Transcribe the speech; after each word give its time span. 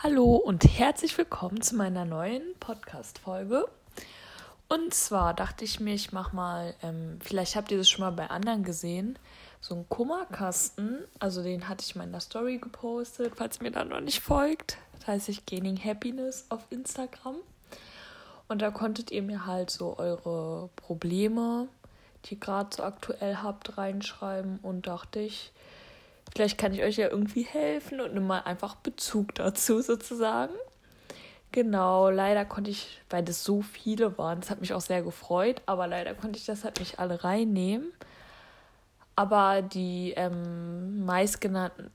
Hallo 0.00 0.36
und 0.36 0.62
herzlich 0.78 1.18
willkommen 1.18 1.60
zu 1.60 1.74
meiner 1.74 2.04
neuen 2.04 2.54
Podcast-Folge. 2.60 3.66
Und 4.68 4.94
zwar 4.94 5.34
dachte 5.34 5.64
ich 5.64 5.80
mir, 5.80 5.92
ich 5.92 6.12
mache 6.12 6.36
mal, 6.36 6.72
ähm, 6.84 7.18
vielleicht 7.20 7.56
habt 7.56 7.72
ihr 7.72 7.78
das 7.78 7.88
schon 7.88 8.02
mal 8.02 8.12
bei 8.12 8.30
anderen 8.30 8.62
gesehen, 8.62 9.18
so 9.60 9.74
einen 9.74 9.88
Kummerkasten. 9.88 11.00
Also 11.18 11.42
den 11.42 11.68
hatte 11.68 11.84
ich 11.84 11.96
mal 11.96 12.04
in 12.04 12.12
der 12.12 12.20
Story 12.20 12.58
gepostet, 12.58 13.32
falls 13.34 13.58
ihr 13.58 13.64
mir 13.64 13.72
da 13.72 13.84
noch 13.84 13.98
nicht 13.98 14.20
folgt. 14.20 14.78
Das 15.00 15.08
heißt 15.08 15.30
ich 15.30 15.46
Gaining 15.46 15.82
Happiness 15.82 16.46
auf 16.48 16.60
Instagram. 16.70 17.34
Und 18.46 18.62
da 18.62 18.70
konntet 18.70 19.10
ihr 19.10 19.22
mir 19.22 19.46
halt 19.46 19.68
so 19.68 19.98
eure 19.98 20.70
Probleme, 20.76 21.66
die 22.24 22.34
ihr 22.34 22.40
gerade 22.40 22.68
so 22.72 22.84
aktuell 22.84 23.38
habt, 23.38 23.76
reinschreiben. 23.76 24.60
Und 24.62 24.86
dachte 24.86 25.18
ich, 25.18 25.50
Vielleicht 26.34 26.58
kann 26.58 26.72
ich 26.72 26.82
euch 26.82 26.96
ja 26.96 27.08
irgendwie 27.08 27.42
helfen 27.42 28.00
und 28.00 28.14
nimm 28.14 28.26
mal 28.26 28.40
einfach 28.40 28.76
Bezug 28.76 29.34
dazu 29.34 29.80
sozusagen. 29.80 30.54
Genau, 31.50 32.10
leider 32.10 32.44
konnte 32.44 32.70
ich, 32.70 33.00
weil 33.08 33.22
das 33.22 33.42
so 33.42 33.62
viele 33.62 34.18
waren, 34.18 34.40
das 34.40 34.50
hat 34.50 34.60
mich 34.60 34.74
auch 34.74 34.82
sehr 34.82 35.02
gefreut, 35.02 35.62
aber 35.64 35.86
leider 35.86 36.14
konnte 36.14 36.38
ich 36.38 36.44
das 36.44 36.64
halt 36.64 36.78
nicht 36.78 36.98
alle 36.98 37.24
reinnehmen. 37.24 37.90
Aber 39.16 39.62
die 39.62 40.12
ähm, 40.16 41.04
meistgenannten 41.04 41.90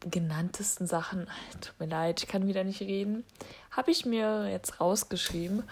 genanntesten 0.00 0.86
Sachen, 0.86 1.28
tut 1.60 1.78
mir 1.78 1.86
leid, 1.86 2.22
ich 2.22 2.28
kann 2.28 2.46
wieder 2.46 2.64
nicht 2.64 2.80
reden, 2.80 3.24
habe 3.70 3.90
ich 3.90 4.04
mir 4.04 4.50
jetzt 4.50 4.80
rausgeschrieben. 4.80 5.62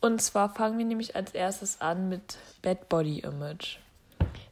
Und 0.00 0.20
zwar 0.20 0.52
fangen 0.52 0.78
wir 0.78 0.84
nämlich 0.84 1.16
als 1.16 1.32
erstes 1.32 1.80
an 1.80 2.08
mit 2.08 2.36
Bad 2.62 2.88
Body 2.88 3.20
Image. 3.20 3.78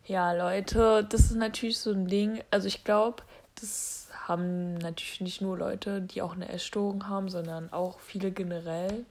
Ja, 0.05 0.33
Leute, 0.33 1.06
das 1.09 1.23
ist 1.23 1.37
natürlich 1.37 1.79
so 1.79 1.92
ein 1.92 2.06
Ding. 2.06 2.43
Also 2.51 2.66
ich 2.66 2.83
glaube, 2.83 3.23
das 3.60 4.09
haben 4.27 4.74
natürlich 4.74 5.20
nicht 5.20 5.41
nur 5.41 5.56
Leute, 5.56 6.01
die 6.01 6.23
auch 6.23 6.34
eine 6.34 6.48
Essstörung 6.48 7.09
haben, 7.09 7.29
sondern 7.29 7.73
auch 7.73 8.01
viele 8.01 8.33
generell, 8.33 9.05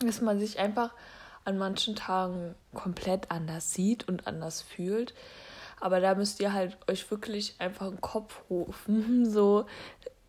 dass 0.00 0.20
man 0.20 0.40
sich 0.40 0.58
einfach 0.58 0.92
an 1.44 1.58
manchen 1.58 1.94
Tagen 1.94 2.54
komplett 2.72 3.30
anders 3.30 3.72
sieht 3.72 4.08
und 4.08 4.26
anders 4.26 4.62
fühlt. 4.62 5.14
Aber 5.80 6.00
da 6.00 6.14
müsst 6.14 6.40
ihr 6.40 6.52
halt 6.52 6.76
euch 6.88 7.10
wirklich 7.10 7.54
einfach 7.58 7.86
einen 7.86 8.00
Kopf 8.00 8.40
rufen. 8.50 9.24
So, 9.30 9.66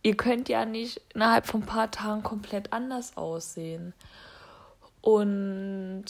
ihr 0.04 0.18
könnt 0.18 0.50
ja 0.50 0.66
nicht 0.66 1.02
innerhalb 1.14 1.48
von 1.48 1.64
ein 1.64 1.66
paar 1.66 1.90
Tagen 1.90 2.22
komplett 2.22 2.74
anders 2.74 3.18
aussehen. 3.18 3.94
Und 5.02 6.06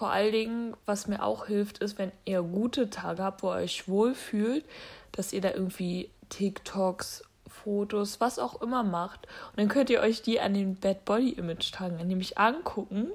vor 0.00 0.12
allen 0.12 0.32
Dingen, 0.32 0.76
was 0.86 1.08
mir 1.08 1.22
auch 1.22 1.44
hilft, 1.44 1.76
ist, 1.76 1.98
wenn 1.98 2.10
ihr 2.24 2.40
gute 2.40 2.88
Tage 2.88 3.22
habt, 3.22 3.42
wo 3.42 3.48
ihr 3.48 3.56
euch 3.56 3.86
wohlfühlt, 3.86 4.64
dass 5.12 5.34
ihr 5.34 5.42
da 5.42 5.50
irgendwie 5.50 6.08
TikToks, 6.30 7.22
Fotos, 7.46 8.18
was 8.18 8.38
auch 8.38 8.62
immer 8.62 8.82
macht. 8.82 9.26
Und 9.50 9.58
dann 9.58 9.68
könnt 9.68 9.90
ihr 9.90 10.00
euch 10.00 10.22
die 10.22 10.40
an 10.40 10.54
den 10.54 10.76
Bad 10.76 11.04
Body 11.04 11.32
Image 11.32 11.70
Tagen 11.72 11.96
nämlich 11.96 12.38
angucken 12.38 13.10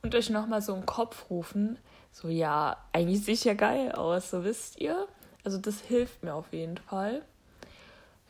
und 0.00 0.14
euch 0.14 0.30
nochmal 0.30 0.62
so 0.62 0.72
einen 0.74 0.86
Kopf 0.86 1.28
rufen. 1.28 1.76
So, 2.12 2.28
ja, 2.28 2.76
eigentlich 2.92 3.24
sehe 3.24 3.34
ich 3.34 3.42
ja 3.42 3.54
geil 3.54 3.90
aus, 3.90 4.30
so 4.30 4.44
wisst 4.44 4.80
ihr. 4.80 5.08
Also 5.42 5.58
das 5.58 5.80
hilft 5.80 6.22
mir 6.22 6.34
auf 6.34 6.52
jeden 6.52 6.78
Fall. 6.78 7.22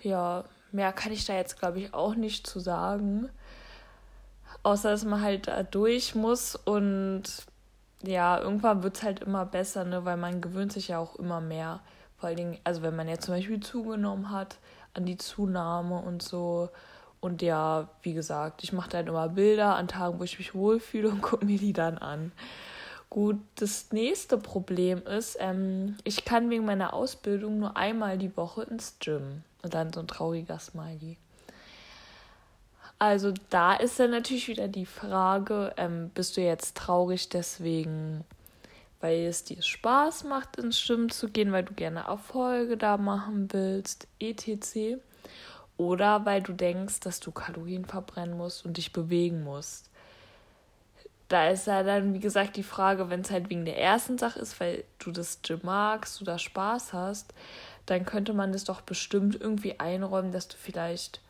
Ja, 0.00 0.44
mehr 0.70 0.94
kann 0.94 1.12
ich 1.12 1.26
da 1.26 1.34
jetzt, 1.34 1.58
glaube 1.58 1.80
ich, 1.80 1.92
auch 1.92 2.14
nicht 2.14 2.46
zu 2.46 2.58
sagen. 2.58 3.28
Außer 4.62 4.92
dass 4.92 5.04
man 5.04 5.20
halt 5.20 5.48
da 5.48 5.62
durch 5.62 6.14
muss 6.14 6.56
und 6.56 7.51
ja, 8.02 8.40
irgendwann 8.40 8.82
wird 8.82 8.96
es 8.96 9.02
halt 9.02 9.20
immer 9.20 9.46
besser, 9.46 9.84
ne, 9.84 10.04
weil 10.04 10.16
man 10.16 10.40
gewöhnt 10.40 10.72
sich 10.72 10.88
ja 10.88 10.98
auch 10.98 11.16
immer 11.16 11.40
mehr. 11.40 11.80
Vor 12.16 12.28
allen 12.28 12.36
Dingen, 12.36 12.58
also 12.64 12.82
wenn 12.82 12.96
man 12.96 13.08
jetzt 13.08 13.24
zum 13.24 13.34
Beispiel 13.34 13.60
zugenommen 13.60 14.30
hat 14.30 14.58
an 14.94 15.06
die 15.06 15.16
Zunahme 15.16 15.98
und 16.00 16.22
so. 16.22 16.68
Und 17.20 17.42
ja, 17.42 17.88
wie 18.02 18.14
gesagt, 18.14 18.64
ich 18.64 18.72
mache 18.72 18.90
dann 18.90 19.06
immer 19.06 19.28
Bilder 19.28 19.76
an 19.76 19.88
Tagen, 19.88 20.18
wo 20.18 20.24
ich 20.24 20.38
mich 20.38 20.54
wohlfühle 20.54 21.08
und 21.08 21.22
gucke 21.22 21.44
mir 21.44 21.58
die 21.58 21.72
dann 21.72 21.98
an. 21.98 22.32
Gut, 23.10 23.38
das 23.56 23.92
nächste 23.92 24.38
Problem 24.38 25.02
ist, 25.06 25.36
ähm, 25.38 25.96
ich 26.02 26.24
kann 26.24 26.48
wegen 26.50 26.64
meiner 26.64 26.94
Ausbildung 26.94 27.58
nur 27.58 27.76
einmal 27.76 28.16
die 28.16 28.36
Woche 28.36 28.62
ins 28.62 28.96
Gym. 29.00 29.42
Und 29.62 29.74
dann 29.74 29.92
so 29.92 30.00
ein 30.00 30.08
trauriger 30.08 30.58
Smiley. 30.58 31.18
Also 32.98 33.34
da 33.50 33.74
ist 33.74 33.98
dann 33.98 34.10
natürlich 34.10 34.48
wieder 34.48 34.68
die 34.68 34.86
Frage, 34.86 35.72
ähm, 35.76 36.10
bist 36.14 36.36
du 36.36 36.40
jetzt 36.40 36.76
traurig 36.76 37.28
deswegen, 37.28 38.24
weil 39.00 39.26
es 39.26 39.42
dir 39.44 39.60
Spaß 39.60 40.24
macht, 40.24 40.56
ins 40.56 40.80
Schwimmen 40.80 41.10
zu 41.10 41.28
gehen, 41.28 41.50
weil 41.50 41.64
du 41.64 41.74
gerne 41.74 42.04
Erfolge 42.04 42.76
da 42.76 42.96
machen 42.96 43.52
willst, 43.52 44.06
etc. 44.20 45.00
Oder 45.76 46.24
weil 46.24 46.42
du 46.42 46.52
denkst, 46.52 47.00
dass 47.00 47.18
du 47.18 47.32
Kalorien 47.32 47.84
verbrennen 47.84 48.36
musst 48.36 48.64
und 48.64 48.76
dich 48.76 48.92
bewegen 48.92 49.42
musst. 49.42 49.90
Da 51.28 51.48
ist 51.48 51.66
ja 51.66 51.82
dann, 51.82 52.14
wie 52.14 52.20
gesagt, 52.20 52.56
die 52.56 52.62
Frage, 52.62 53.10
wenn 53.10 53.22
es 53.22 53.30
halt 53.30 53.50
wegen 53.50 53.64
der 53.64 53.80
ersten 53.80 54.18
Sache 54.18 54.38
ist, 54.38 54.60
weil 54.60 54.84
du 54.98 55.10
das 55.10 55.40
Gym 55.42 55.60
magst, 55.62 56.20
du 56.20 56.24
da 56.24 56.38
Spaß 56.38 56.92
hast, 56.92 57.34
dann 57.86 58.04
könnte 58.04 58.32
man 58.34 58.52
das 58.52 58.64
doch 58.64 58.82
bestimmt 58.82 59.40
irgendwie 59.40 59.80
einräumen, 59.80 60.30
dass 60.30 60.46
du 60.46 60.56
vielleicht 60.56 61.20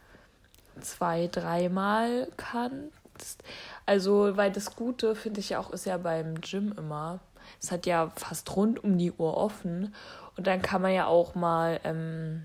zwei, 0.80 1.28
dreimal 1.28 2.28
kannst. 2.36 3.42
Also, 3.86 4.36
weil 4.36 4.50
das 4.50 4.74
Gute, 4.76 5.14
finde 5.14 5.40
ich 5.40 5.50
ja 5.50 5.58
auch, 5.58 5.70
ist 5.70 5.86
ja 5.86 5.98
beim 5.98 6.40
Gym 6.40 6.74
immer. 6.76 7.20
Es 7.60 7.70
hat 7.70 7.86
ja 7.86 8.10
fast 8.16 8.54
rund 8.56 8.82
um 8.82 8.98
die 8.98 9.12
Uhr 9.12 9.36
offen. 9.36 9.94
Und 10.36 10.46
dann 10.46 10.62
kann 10.62 10.82
man 10.82 10.92
ja 10.92 11.06
auch 11.06 11.34
mal, 11.34 11.80
ähm, 11.84 12.44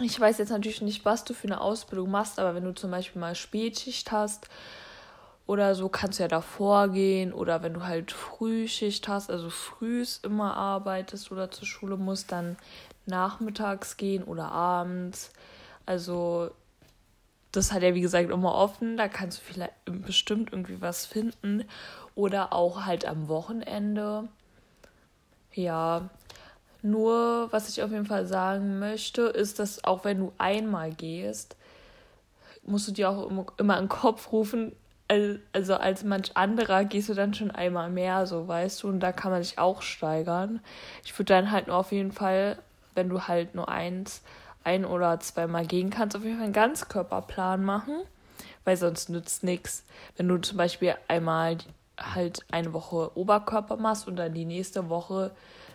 ich 0.00 0.18
weiß 0.18 0.38
jetzt 0.38 0.50
natürlich 0.50 0.82
nicht, 0.82 1.04
was 1.04 1.24
du 1.24 1.34
für 1.34 1.48
eine 1.48 1.60
Ausbildung 1.60 2.10
machst, 2.10 2.38
aber 2.38 2.54
wenn 2.54 2.64
du 2.64 2.72
zum 2.72 2.90
Beispiel 2.90 3.20
mal 3.20 3.34
Spätschicht 3.34 4.12
hast 4.12 4.48
oder 5.46 5.74
so, 5.74 5.88
kannst 5.88 6.18
du 6.18 6.22
ja 6.22 6.28
davor 6.28 6.88
gehen. 6.88 7.32
Oder 7.32 7.62
wenn 7.62 7.74
du 7.74 7.84
halt 7.84 8.12
Frühschicht 8.12 9.08
hast, 9.08 9.30
also 9.30 9.50
frühs 9.50 10.20
immer 10.22 10.56
arbeitest 10.56 11.32
oder 11.32 11.50
zur 11.50 11.66
Schule 11.66 11.96
musst, 11.96 12.32
dann 12.32 12.56
nachmittags 13.06 13.96
gehen 13.96 14.22
oder 14.24 14.50
abends. 14.52 15.30
Also 15.84 16.52
das 17.52 17.72
hat 17.72 17.82
ja 17.82 17.94
wie 17.94 18.00
gesagt 18.00 18.30
immer 18.30 18.54
offen, 18.54 18.96
da 18.96 19.08
kannst 19.08 19.38
du 19.38 19.52
vielleicht 19.52 19.74
bestimmt 19.86 20.52
irgendwie 20.52 20.80
was 20.80 21.06
finden 21.06 21.64
oder 22.14 22.52
auch 22.52 22.84
halt 22.84 23.04
am 23.04 23.28
Wochenende. 23.28 24.28
Ja, 25.52 26.08
nur 26.82 27.48
was 27.52 27.68
ich 27.68 27.82
auf 27.82 27.90
jeden 27.90 28.06
Fall 28.06 28.26
sagen 28.26 28.78
möchte, 28.78 29.22
ist, 29.22 29.58
dass 29.58 29.84
auch 29.84 30.04
wenn 30.04 30.18
du 30.18 30.32
einmal 30.38 30.92
gehst, 30.92 31.56
musst 32.64 32.88
du 32.88 32.92
dir 32.92 33.10
auch 33.10 33.30
immer 33.58 33.76
in 33.78 33.84
den 33.84 33.88
Kopf 33.88 34.32
rufen, 34.32 34.72
also 35.52 35.74
als 35.74 36.04
manch 36.04 36.36
anderer 36.38 36.86
gehst 36.86 37.10
du 37.10 37.14
dann 37.14 37.34
schon 37.34 37.50
einmal 37.50 37.90
mehr, 37.90 38.26
so 38.26 38.48
weißt 38.48 38.82
du, 38.82 38.88
und 38.88 39.00
da 39.00 39.12
kann 39.12 39.30
man 39.30 39.42
sich 39.42 39.58
auch 39.58 39.82
steigern. 39.82 40.60
Ich 41.04 41.12
würde 41.18 41.34
dann 41.34 41.50
halt 41.50 41.66
nur 41.66 41.76
auf 41.76 41.92
jeden 41.92 42.12
Fall, 42.12 42.56
wenn 42.94 43.10
du 43.10 43.28
halt 43.28 43.54
nur 43.54 43.68
eins 43.68 44.22
ein 44.64 44.84
oder 44.84 45.20
zweimal 45.20 45.66
gehen 45.66 45.90
kannst, 45.90 46.16
auf 46.16 46.24
jeden 46.24 46.36
Fall 46.36 46.44
einen 46.44 46.52
Ganzkörperplan 46.52 47.64
machen, 47.64 48.02
weil 48.64 48.76
sonst 48.76 49.08
nützt 49.08 49.44
nichts. 49.44 49.84
Wenn 50.16 50.28
du 50.28 50.38
zum 50.38 50.56
Beispiel 50.56 50.94
einmal 51.08 51.58
halt 51.98 52.40
eine 52.50 52.72
Woche 52.72 53.16
Oberkörper 53.16 53.76
machst 53.76 54.08
und 54.08 54.16
dann 54.16 54.34
die 54.34 54.44
nächste 54.44 54.88
Woche 54.88 55.32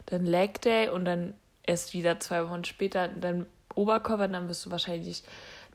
dann 0.07 0.25
Leg 0.25 0.61
Day 0.61 0.89
und 0.89 1.05
dann 1.05 1.33
erst 1.63 1.93
wieder 1.93 2.19
zwei 2.19 2.47
Wochen 2.47 2.63
später 2.63 3.07
dann 3.07 3.45
Oberkörper, 3.75 4.27
dann 4.27 4.47
wirst 4.47 4.65
du 4.65 4.71
wahrscheinlich 4.71 5.23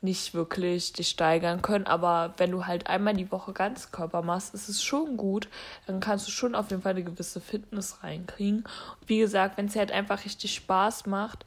nicht 0.01 0.33
wirklich 0.33 0.91
dich 0.91 1.07
steigern 1.07 1.61
können. 1.61 1.87
Aber 1.87 2.33
wenn 2.37 2.51
du 2.51 2.65
halt 2.65 2.87
einmal 2.87 3.13
die 3.13 3.31
Woche 3.31 3.53
Ganzkörper 3.53 4.21
machst, 4.21 4.53
ist 4.53 4.67
es 4.67 4.83
schon 4.83 5.15
gut. 5.15 5.47
Dann 5.87 6.01
kannst 6.01 6.27
du 6.27 6.31
schon 6.31 6.55
auf 6.55 6.69
jeden 6.69 6.81
Fall 6.81 6.91
eine 6.91 7.03
gewisse 7.03 7.39
Fitness 7.39 8.03
reinkriegen. 8.03 8.59
Und 8.99 9.09
wie 9.09 9.19
gesagt, 9.19 9.57
wenn 9.57 9.67
es 9.67 9.75
halt 9.75 9.91
einfach 9.91 10.25
richtig 10.25 10.53
Spaß 10.55 11.05
macht, 11.05 11.45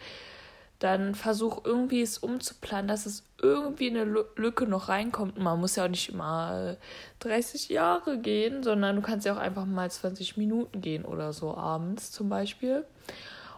dann 0.79 1.15
versuch 1.15 1.65
irgendwie 1.65 2.03
es 2.03 2.19
umzuplanen, 2.19 2.89
dass 2.89 3.07
es 3.07 3.25
irgendwie 3.41 3.89
eine 3.89 4.05
Lücke 4.05 4.67
noch 4.67 4.89
reinkommt. 4.89 5.39
Man 5.39 5.59
muss 5.59 5.77
ja 5.77 5.85
auch 5.85 5.89
nicht 5.89 6.11
immer 6.11 6.77
30 7.21 7.69
Jahre 7.71 8.19
gehen, 8.19 8.63
sondern 8.63 8.97
du 8.97 9.03
kannst 9.03 9.27
ja 9.27 9.35
auch 9.35 9.39
einfach 9.39 9.65
mal 9.65 9.91
20 9.91 10.37
Minuten 10.37 10.81
gehen 10.81 11.05
oder 11.05 11.33
so 11.33 11.57
abends 11.57 12.13
zum 12.13 12.29
Beispiel. 12.29 12.85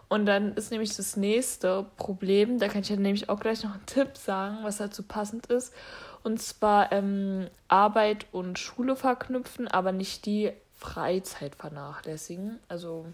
Und 0.08 0.26
dann 0.26 0.54
ist 0.54 0.70
nämlich 0.70 0.96
das 0.96 1.16
nächste 1.16 1.84
Problem, 1.96 2.58
da 2.58 2.68
kann 2.68 2.80
ich 2.80 2.88
ja 2.88 2.96
nämlich 2.96 3.28
auch 3.28 3.40
gleich 3.40 3.62
noch 3.62 3.74
einen 3.74 3.86
Tipp 3.86 4.16
sagen, 4.16 4.58
was 4.62 4.78
dazu 4.78 5.02
passend 5.02 5.46
ist. 5.46 5.74
Und 6.22 6.40
zwar 6.40 6.92
ähm, 6.92 7.48
Arbeit 7.68 8.26
und 8.32 8.58
Schule 8.58 8.96
verknüpfen, 8.96 9.68
aber 9.68 9.92
nicht 9.92 10.24
die 10.24 10.52
Freizeit 10.78 11.54
vernachlässigen. 11.54 12.58
Also 12.68 13.06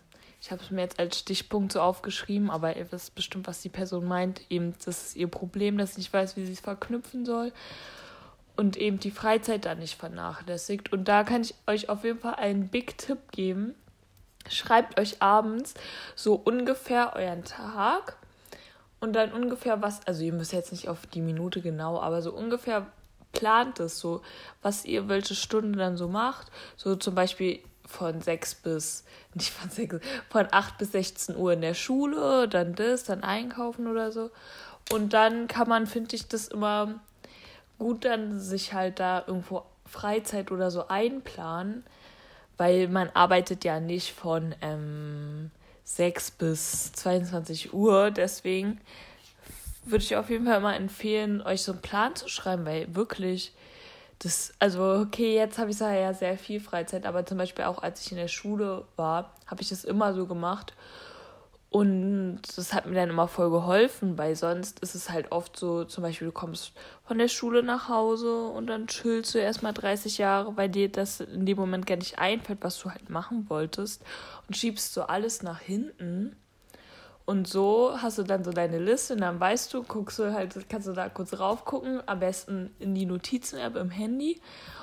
ich 0.44 0.50
habe 0.50 0.62
es 0.62 0.70
mir 0.70 0.82
jetzt 0.82 0.98
als 0.98 1.18
Stichpunkt 1.18 1.72
so 1.72 1.80
aufgeschrieben, 1.80 2.50
aber 2.50 2.76
ihr 2.76 2.92
wisst 2.92 3.14
bestimmt, 3.14 3.46
was 3.46 3.62
die 3.62 3.70
Person 3.70 4.04
meint. 4.04 4.42
Eben, 4.50 4.74
das 4.84 5.06
ist 5.06 5.16
ihr 5.16 5.28
Problem, 5.28 5.78
dass 5.78 5.94
sie 5.94 6.02
nicht 6.02 6.12
weiß, 6.12 6.36
wie 6.36 6.44
sie 6.44 6.52
es 6.52 6.60
verknüpfen 6.60 7.24
soll. 7.24 7.50
Und 8.54 8.76
eben 8.76 9.00
die 9.00 9.10
Freizeit 9.10 9.64
da 9.64 9.74
nicht 9.74 9.98
vernachlässigt. 9.98 10.92
Und 10.92 11.08
da 11.08 11.24
kann 11.24 11.40
ich 11.40 11.54
euch 11.66 11.88
auf 11.88 12.04
jeden 12.04 12.18
Fall 12.18 12.34
einen 12.34 12.68
Big 12.68 12.98
Tipp 12.98 13.32
geben. 13.32 13.74
Schreibt 14.50 15.00
euch 15.00 15.22
abends 15.22 15.72
so 16.14 16.34
ungefähr 16.34 17.14
euren 17.16 17.44
Tag 17.44 18.18
und 19.00 19.14
dann 19.14 19.32
ungefähr 19.32 19.80
was, 19.80 20.06
also 20.06 20.24
ihr 20.24 20.34
müsst 20.34 20.52
jetzt 20.52 20.72
nicht 20.72 20.88
auf 20.88 21.06
die 21.06 21.22
Minute 21.22 21.62
genau, 21.62 21.98
aber 21.98 22.20
so 22.20 22.34
ungefähr 22.34 22.86
plant 23.32 23.80
es 23.80 23.98
so, 23.98 24.20
was 24.60 24.84
ihr 24.84 25.08
welche 25.08 25.34
Stunde 25.34 25.78
dann 25.78 25.96
so 25.96 26.06
macht. 26.06 26.50
So 26.76 26.96
zum 26.96 27.14
Beispiel 27.14 27.60
von 27.86 28.20
6 28.20 28.56
bis, 28.56 29.04
nicht 29.34 29.50
von 29.50 29.70
6, 29.70 30.00
von 30.30 30.46
8 30.50 30.78
bis 30.78 30.92
16 30.92 31.36
Uhr 31.36 31.52
in 31.52 31.60
der 31.60 31.74
Schule, 31.74 32.48
dann 32.48 32.74
das, 32.74 33.04
dann 33.04 33.22
einkaufen 33.22 33.86
oder 33.86 34.12
so. 34.12 34.30
Und 34.92 35.12
dann 35.12 35.48
kann 35.48 35.68
man, 35.68 35.86
finde 35.86 36.14
ich, 36.16 36.28
das 36.28 36.48
immer 36.48 37.00
gut 37.78 38.04
dann 38.04 38.38
sich 38.38 38.72
halt 38.72 39.00
da 39.00 39.24
irgendwo 39.26 39.64
Freizeit 39.86 40.50
oder 40.50 40.70
so 40.70 40.88
einplanen, 40.88 41.84
weil 42.56 42.88
man 42.88 43.10
arbeitet 43.14 43.64
ja 43.64 43.80
nicht 43.80 44.12
von 44.12 44.54
ähm, 44.60 45.50
6 45.84 46.32
bis 46.32 46.92
22 46.92 47.74
Uhr. 47.74 48.10
Deswegen 48.10 48.80
würde 49.84 50.04
ich 50.04 50.16
auf 50.16 50.30
jeden 50.30 50.46
Fall 50.46 50.60
mal 50.60 50.74
empfehlen, 50.74 51.42
euch 51.42 51.62
so 51.62 51.72
einen 51.72 51.82
Plan 51.82 52.14
zu 52.16 52.28
schreiben, 52.28 52.64
weil 52.64 52.94
wirklich 52.94 53.52
das, 54.18 54.52
also 54.58 55.00
okay, 55.00 55.34
jetzt 55.34 55.58
habe 55.58 55.70
ich 55.70 55.78
ja 55.78 56.14
sehr 56.14 56.38
viel 56.38 56.60
Freizeit, 56.60 57.06
aber 57.06 57.26
zum 57.26 57.38
Beispiel 57.38 57.64
auch 57.64 57.82
als 57.82 58.00
ich 58.04 58.12
in 58.12 58.18
der 58.18 58.28
Schule 58.28 58.84
war, 58.96 59.34
habe 59.46 59.62
ich 59.62 59.68
das 59.68 59.84
immer 59.84 60.14
so 60.14 60.26
gemacht. 60.26 60.74
Und 61.74 62.42
das 62.56 62.72
hat 62.72 62.86
mir 62.86 62.94
dann 62.94 63.10
immer 63.10 63.26
voll 63.26 63.50
geholfen, 63.50 64.16
weil 64.16 64.36
sonst 64.36 64.78
ist 64.78 64.94
es 64.94 65.10
halt 65.10 65.32
oft 65.32 65.56
so, 65.56 65.84
zum 65.84 66.02
Beispiel, 66.04 66.28
du 66.28 66.32
kommst 66.32 66.72
von 67.02 67.18
der 67.18 67.26
Schule 67.26 67.64
nach 67.64 67.88
Hause 67.88 68.46
und 68.46 68.68
dann 68.68 68.86
chillst 68.86 69.34
du 69.34 69.38
erstmal 69.38 69.72
30 69.72 70.18
Jahre, 70.18 70.56
weil 70.56 70.68
dir 70.68 70.88
das 70.88 71.18
in 71.18 71.46
dem 71.46 71.58
Moment 71.58 71.84
gar 71.84 71.96
nicht 71.96 72.20
einfällt, 72.20 72.60
was 72.62 72.78
du 72.78 72.90
halt 72.90 73.10
machen 73.10 73.50
wolltest 73.50 74.04
und 74.46 74.56
schiebst 74.56 74.94
so 74.94 75.02
alles 75.02 75.42
nach 75.42 75.58
hinten. 75.58 76.36
Und 77.26 77.48
so 77.48 77.96
hast 78.02 78.18
du 78.18 78.22
dann 78.22 78.44
so 78.44 78.52
deine 78.52 78.78
Liste 78.78 79.14
und 79.14 79.22
dann 79.22 79.40
weißt 79.40 79.72
du, 79.72 79.82
guckst 79.82 80.18
du 80.18 80.34
halt, 80.34 80.68
kannst 80.68 80.86
du 80.86 80.92
da 80.92 81.08
kurz 81.08 81.38
raufgucken, 81.38 82.02
am 82.06 82.20
besten 82.20 82.74
in 82.78 82.94
die 82.94 83.06
Notizen-App 83.06 83.76
im 83.76 83.90
Handy. 83.90 84.40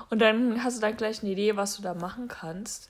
Und 0.09 0.19
dann 0.19 0.63
hast 0.63 0.77
du 0.77 0.81
dann 0.81 0.97
gleich 0.97 1.21
eine 1.21 1.31
Idee, 1.31 1.55
was 1.55 1.75
du 1.75 1.83
da 1.83 1.93
machen 1.93 2.27
kannst. 2.27 2.89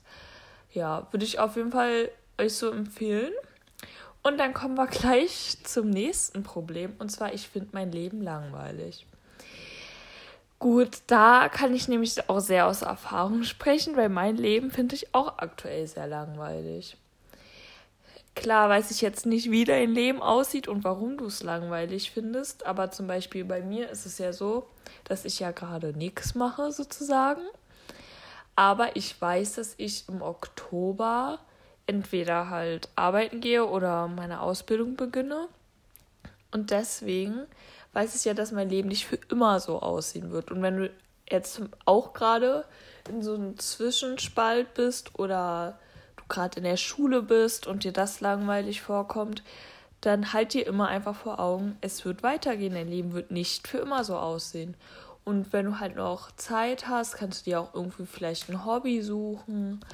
Ja, 0.72 1.06
würde 1.10 1.26
ich 1.26 1.38
auf 1.38 1.56
jeden 1.56 1.70
Fall 1.70 2.10
euch 2.38 2.54
so 2.54 2.70
empfehlen. 2.70 3.32
Und 4.22 4.38
dann 4.38 4.54
kommen 4.54 4.76
wir 4.76 4.86
gleich 4.86 5.58
zum 5.64 5.90
nächsten 5.90 6.42
Problem. 6.44 6.94
Und 6.98 7.10
zwar, 7.10 7.34
ich 7.34 7.48
finde 7.48 7.68
mein 7.72 7.92
Leben 7.92 8.22
langweilig. 8.22 9.06
Gut, 10.58 10.98
da 11.08 11.48
kann 11.48 11.74
ich 11.74 11.88
nämlich 11.88 12.30
auch 12.30 12.38
sehr 12.38 12.68
aus 12.68 12.82
Erfahrung 12.82 13.42
sprechen, 13.42 13.96
weil 13.96 14.08
mein 14.08 14.36
Leben 14.36 14.70
finde 14.70 14.94
ich 14.94 15.12
auch 15.12 15.38
aktuell 15.38 15.86
sehr 15.88 16.06
langweilig. 16.06 16.96
Klar 18.34 18.68
weiß 18.68 18.90
ich 18.90 19.02
jetzt 19.02 19.26
nicht, 19.26 19.50
wie 19.50 19.64
dein 19.64 19.90
Leben 19.90 20.22
aussieht 20.22 20.66
und 20.66 20.84
warum 20.84 21.18
du 21.18 21.26
es 21.26 21.42
langweilig 21.42 22.10
findest, 22.10 22.64
aber 22.64 22.90
zum 22.90 23.06
Beispiel 23.06 23.44
bei 23.44 23.60
mir 23.60 23.90
ist 23.90 24.06
es 24.06 24.18
ja 24.18 24.32
so, 24.32 24.66
dass 25.04 25.24
ich 25.24 25.38
ja 25.38 25.50
gerade 25.50 25.96
nichts 25.96 26.34
mache 26.34 26.72
sozusagen. 26.72 27.42
Aber 28.56 28.96
ich 28.96 29.20
weiß, 29.20 29.54
dass 29.54 29.74
ich 29.76 30.08
im 30.08 30.22
Oktober 30.22 31.38
entweder 31.86 32.48
halt 32.50 32.88
arbeiten 32.96 33.40
gehe 33.40 33.66
oder 33.66 34.08
meine 34.08 34.40
Ausbildung 34.40 34.96
beginne. 34.96 35.48
Und 36.50 36.70
deswegen 36.70 37.42
weiß 37.92 38.14
ich 38.14 38.24
ja, 38.24 38.34
dass 38.34 38.52
mein 38.52 38.68
Leben 38.68 38.88
nicht 38.88 39.06
für 39.06 39.18
immer 39.30 39.60
so 39.60 39.80
aussehen 39.80 40.30
wird. 40.30 40.50
Und 40.50 40.62
wenn 40.62 40.78
du 40.78 40.90
jetzt 41.30 41.62
auch 41.84 42.12
gerade 42.12 42.64
in 43.08 43.22
so 43.22 43.34
einem 43.34 43.58
Zwischenspalt 43.58 44.74
bist 44.74 45.18
oder 45.18 45.78
gerade 46.32 46.58
in 46.58 46.64
der 46.64 46.76
Schule 46.76 47.22
bist 47.22 47.66
und 47.66 47.84
dir 47.84 47.92
das 47.92 48.20
langweilig 48.20 48.82
vorkommt, 48.82 49.44
dann 50.00 50.32
halt 50.32 50.54
dir 50.54 50.66
immer 50.66 50.88
einfach 50.88 51.14
vor 51.14 51.38
Augen, 51.38 51.76
es 51.80 52.04
wird 52.04 52.24
weitergehen, 52.24 52.74
dein 52.74 52.88
Leben 52.88 53.12
wird 53.12 53.30
nicht 53.30 53.68
für 53.68 53.78
immer 53.78 54.02
so 54.02 54.16
aussehen. 54.16 54.74
Und 55.24 55.52
wenn 55.52 55.66
du 55.66 55.78
halt 55.78 55.94
noch 55.94 56.32
Zeit 56.32 56.88
hast, 56.88 57.14
kannst 57.14 57.46
du 57.46 57.50
dir 57.50 57.60
auch 57.60 57.74
irgendwie 57.74 58.06
vielleicht 58.06 58.48
ein 58.48 58.64
Hobby 58.64 59.02
suchen, 59.02 59.84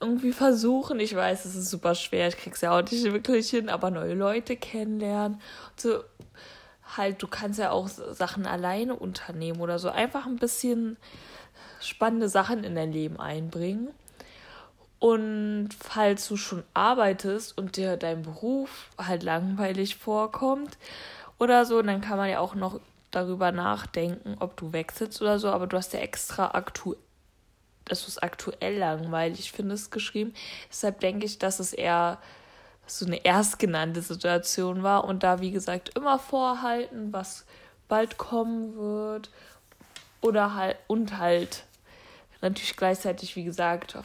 irgendwie 0.00 0.32
versuchen. 0.32 0.98
Ich 1.00 1.14
weiß, 1.14 1.44
es 1.44 1.54
ist 1.54 1.68
super 1.68 1.94
schwer, 1.94 2.28
ich 2.28 2.38
krieg's 2.38 2.62
ja 2.62 2.76
auch 2.76 2.82
nicht 2.82 3.04
wirklich 3.04 3.50
hin, 3.50 3.68
aber 3.68 3.90
neue 3.90 4.14
Leute 4.14 4.56
kennenlernen. 4.56 5.40
so 5.76 6.02
halt, 6.96 7.22
du 7.22 7.26
kannst 7.26 7.58
ja 7.58 7.70
auch 7.70 7.88
Sachen 7.88 8.46
alleine 8.46 8.94
unternehmen 8.94 9.60
oder 9.60 9.78
so. 9.78 9.90
Einfach 9.90 10.26
ein 10.26 10.36
bisschen 10.36 10.96
spannende 11.80 12.28
Sachen 12.28 12.64
in 12.64 12.74
dein 12.74 12.92
Leben 12.92 13.18
einbringen. 13.18 13.90
Und 15.02 15.70
falls 15.80 16.28
du 16.28 16.36
schon 16.36 16.62
arbeitest 16.74 17.58
und 17.58 17.76
dir 17.76 17.96
dein 17.96 18.22
Beruf 18.22 18.88
halt 18.96 19.24
langweilig 19.24 19.96
vorkommt 19.96 20.78
oder 21.40 21.66
so, 21.66 21.82
dann 21.82 22.00
kann 22.00 22.18
man 22.18 22.30
ja 22.30 22.38
auch 22.38 22.54
noch 22.54 22.78
darüber 23.10 23.50
nachdenken, 23.50 24.36
ob 24.38 24.56
du 24.56 24.72
wechselst 24.72 25.20
oder 25.20 25.40
so. 25.40 25.50
Aber 25.50 25.66
du 25.66 25.76
hast 25.76 25.92
ja 25.92 25.98
extra 25.98 26.52
aktuell, 26.52 27.00
dass 27.84 28.02
du 28.02 28.10
es 28.10 28.18
aktuell 28.18 28.78
langweilig 28.78 29.50
findest, 29.50 29.90
geschrieben. 29.90 30.34
Deshalb 30.70 31.00
denke 31.00 31.26
ich, 31.26 31.40
dass 31.40 31.58
es 31.58 31.72
eher 31.72 32.18
so 32.86 33.04
eine 33.04 33.24
erstgenannte 33.24 34.02
Situation 34.02 34.84
war 34.84 35.02
und 35.02 35.24
da, 35.24 35.40
wie 35.40 35.50
gesagt, 35.50 35.96
immer 35.96 36.20
vorhalten, 36.20 37.12
was 37.12 37.44
bald 37.88 38.18
kommen 38.18 38.76
wird. 38.76 39.30
Oder 40.20 40.54
halt, 40.54 40.76
und 40.86 41.18
halt 41.18 41.64
natürlich 42.40 42.76
gleichzeitig, 42.76 43.34
wie 43.34 43.42
gesagt, 43.42 43.96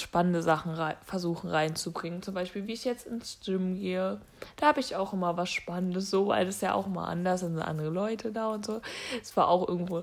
spannende 0.00 0.42
Sachen 0.42 0.74
rein, 0.74 0.96
versuchen 1.04 1.50
reinzubringen. 1.50 2.22
Zum 2.22 2.34
Beispiel, 2.34 2.66
wie 2.66 2.72
ich 2.72 2.84
jetzt 2.84 3.06
ins 3.06 3.38
Gym 3.44 3.76
gehe. 3.76 4.20
Da 4.56 4.66
habe 4.66 4.80
ich 4.80 4.96
auch 4.96 5.12
immer 5.12 5.36
was 5.36 5.50
Spannendes, 5.50 6.10
so, 6.10 6.28
weil 6.28 6.46
das 6.46 6.60
ja 6.60 6.74
auch 6.74 6.86
mal 6.86 7.06
anders 7.06 7.40
sind 7.40 7.58
andere 7.58 7.88
Leute 7.88 8.32
da 8.32 8.48
und 8.48 8.64
so. 8.64 8.80
Es 9.20 9.36
war 9.36 9.48
auch 9.48 9.68
irgendwo 9.68 10.02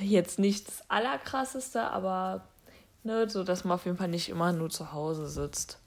jetzt 0.00 0.38
nicht 0.38 0.68
das 0.68 0.82
Allerkrasseste, 0.88 1.82
aber 1.82 2.44
ne, 3.02 3.28
so, 3.28 3.44
dass 3.44 3.64
man 3.64 3.74
auf 3.74 3.84
jeden 3.84 3.96
Fall 3.96 4.08
nicht 4.08 4.28
immer 4.28 4.52
nur 4.52 4.70
zu 4.70 4.92
Hause 4.92 5.28
sitzt. 5.28 5.78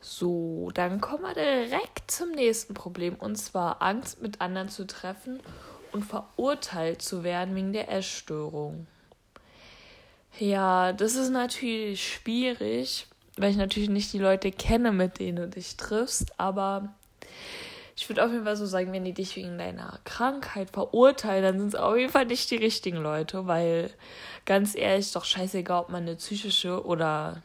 So, 0.00 0.70
dann 0.74 1.00
kommen 1.00 1.22
wir 1.22 1.34
direkt 1.34 2.10
zum 2.10 2.32
nächsten 2.32 2.74
Problem 2.74 3.14
und 3.14 3.36
zwar 3.36 3.82
Angst, 3.82 4.20
mit 4.20 4.40
anderen 4.40 4.68
zu 4.68 4.86
treffen 4.86 5.40
und 5.92 6.04
verurteilt 6.04 7.02
zu 7.02 7.22
werden 7.22 7.54
wegen 7.54 7.72
der 7.72 7.90
Essstörung. 7.90 8.86
Ja, 10.38 10.92
das 10.92 11.14
ist 11.14 11.30
natürlich 11.30 12.14
schwierig, 12.14 13.06
weil 13.36 13.50
ich 13.50 13.56
natürlich 13.56 13.90
nicht 13.90 14.12
die 14.12 14.18
Leute 14.18 14.50
kenne, 14.50 14.92
mit 14.92 15.18
denen 15.18 15.36
du 15.36 15.48
dich 15.48 15.76
triffst, 15.76 16.38
aber 16.40 16.94
ich 17.94 18.08
würde 18.08 18.24
auf 18.24 18.32
jeden 18.32 18.44
Fall 18.44 18.56
so 18.56 18.66
sagen, 18.66 18.92
wenn 18.92 19.04
die 19.04 19.12
dich 19.12 19.36
wegen 19.36 19.58
deiner 19.58 20.00
Krankheit 20.04 20.70
verurteilen, 20.70 21.42
dann 21.42 21.58
sind 21.58 21.68
es 21.68 21.74
auf 21.74 21.96
jeden 21.96 22.10
Fall 22.10 22.26
nicht 22.26 22.50
die 22.50 22.56
richtigen 22.56 22.96
Leute, 22.96 23.46
weil 23.46 23.90
ganz 24.46 24.74
ehrlich, 24.74 25.12
doch 25.12 25.24
scheißegal, 25.24 25.82
ob 25.82 25.88
man 25.90 26.02
eine 26.02 26.16
psychische 26.16 26.84
oder 26.84 27.42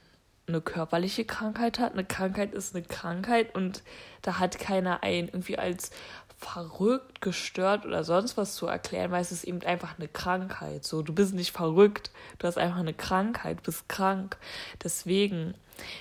eine 0.47 0.61
körperliche 0.61 1.25
Krankheit 1.25 1.79
hat. 1.79 1.93
Eine 1.93 2.05
Krankheit 2.05 2.53
ist 2.53 2.73
eine 2.73 2.85
Krankheit 2.85 3.53
und 3.53 3.83
da 4.21 4.39
hat 4.39 4.57
keiner 4.59 5.03
einen 5.03 5.27
irgendwie 5.27 5.57
als 5.57 5.91
verrückt, 6.37 7.19
gestört 7.21 7.85
oder 7.85 8.03
sonst 8.03 8.37
was 8.37 8.55
zu 8.55 8.67
erklären, 8.67 9.11
weil 9.11 9.21
es 9.21 9.31
ist 9.31 9.43
eben 9.43 9.61
einfach 9.63 9.97
eine 9.97 10.07
Krankheit. 10.07 10.85
So, 10.85 11.01
du 11.01 11.13
bist 11.13 11.33
nicht 11.33 11.51
verrückt, 11.51 12.11
du 12.37 12.47
hast 12.47 12.57
einfach 12.57 12.77
eine 12.77 12.93
Krankheit, 12.93 13.63
bist 13.63 13.89
krank. 13.89 14.37
Deswegen, 14.83 15.55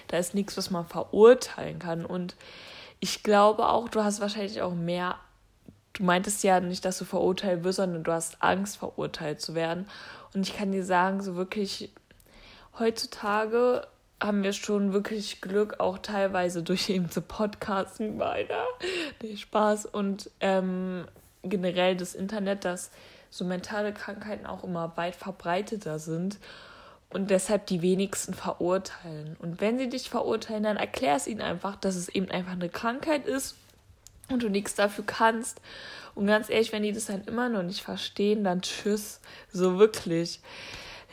da 0.09 0.19
ist 0.19 0.35
nichts, 0.35 0.57
was 0.57 0.71
man 0.71 0.87
verurteilen 0.87 1.78
kann. 1.78 2.05
Und 2.05 2.37
ich 3.00 3.23
glaube 3.23 3.66
auch, 3.69 3.88
du 3.88 4.05
hast 4.05 4.21
wahrscheinlich 4.21 4.61
auch 4.61 4.75
mehr. 4.75 5.16
Du 5.95 6.05
meintest 6.05 6.43
ja 6.45 6.61
nicht, 6.61 6.85
dass 6.85 6.99
du 6.99 7.07
verurteilt 7.07 7.64
wirst, 7.64 7.76
sondern 7.76 8.05
du 8.05 8.12
hast 8.12 8.43
Angst, 8.43 8.76
verurteilt 8.76 9.40
zu 9.40 9.55
werden. 9.55 9.88
Und 10.35 10.47
ich 10.47 10.55
kann 10.55 10.71
dir 10.71 10.85
sagen, 10.85 11.23
so 11.23 11.37
wirklich 11.37 11.90
heutzutage 12.78 13.87
haben 14.20 14.42
wir 14.42 14.52
schon 14.52 14.92
wirklich 14.92 15.40
Glück, 15.40 15.80
auch 15.80 15.99
teilweise 15.99 16.62
durch 16.62 16.88
eben 16.88 17.08
so 17.11 17.20
Podcasts 17.20 17.99
wie 18.00 18.08
meiner. 18.08 18.64
Nee, 19.23 19.37
Spaß. 19.37 19.87
Und 19.87 20.30
ähm, 20.40 21.06
generell 21.42 21.96
das 21.96 22.14
Internet, 22.14 22.64
dass 22.64 22.90
so 23.30 23.44
mentale 23.44 23.92
Krankheiten 23.92 24.46
auch 24.46 24.64
immer 24.64 24.96
weit 24.96 25.16
verbreiteter 25.16 25.99
sind 25.99 26.38
und 27.11 27.30
deshalb 27.30 27.66
die 27.66 27.82
wenigsten 27.82 28.35
verurteilen. 28.35 29.37
Und 29.38 29.61
wenn 29.61 29.78
sie 29.78 29.88
dich 29.88 30.08
verurteilen, 30.08 30.62
dann 30.62 30.76
erklär 30.76 31.16
es 31.16 31.26
ihnen 31.26 31.42
einfach, 31.42 31.76
dass 31.76 31.96
es 31.96 32.08
eben 32.08 32.30
einfach 32.30 32.52
eine 32.52 32.68
Krankheit 32.68 33.26
ist 33.26 33.56
und 34.28 34.42
du 34.42 34.49
nichts 34.49 34.75
dafür 34.75 35.04
kannst. 35.06 35.61
Und 36.14 36.26
ganz 36.26 36.49
ehrlich, 36.49 36.73
wenn 36.73 36.82
die 36.82 36.92
das 36.92 37.06
dann 37.06 37.25
immer 37.25 37.49
noch 37.49 37.62
nicht 37.62 37.82
verstehen, 37.82 38.42
dann 38.42 38.62
tschüss. 38.62 39.20
So 39.52 39.78
wirklich. 39.78 40.40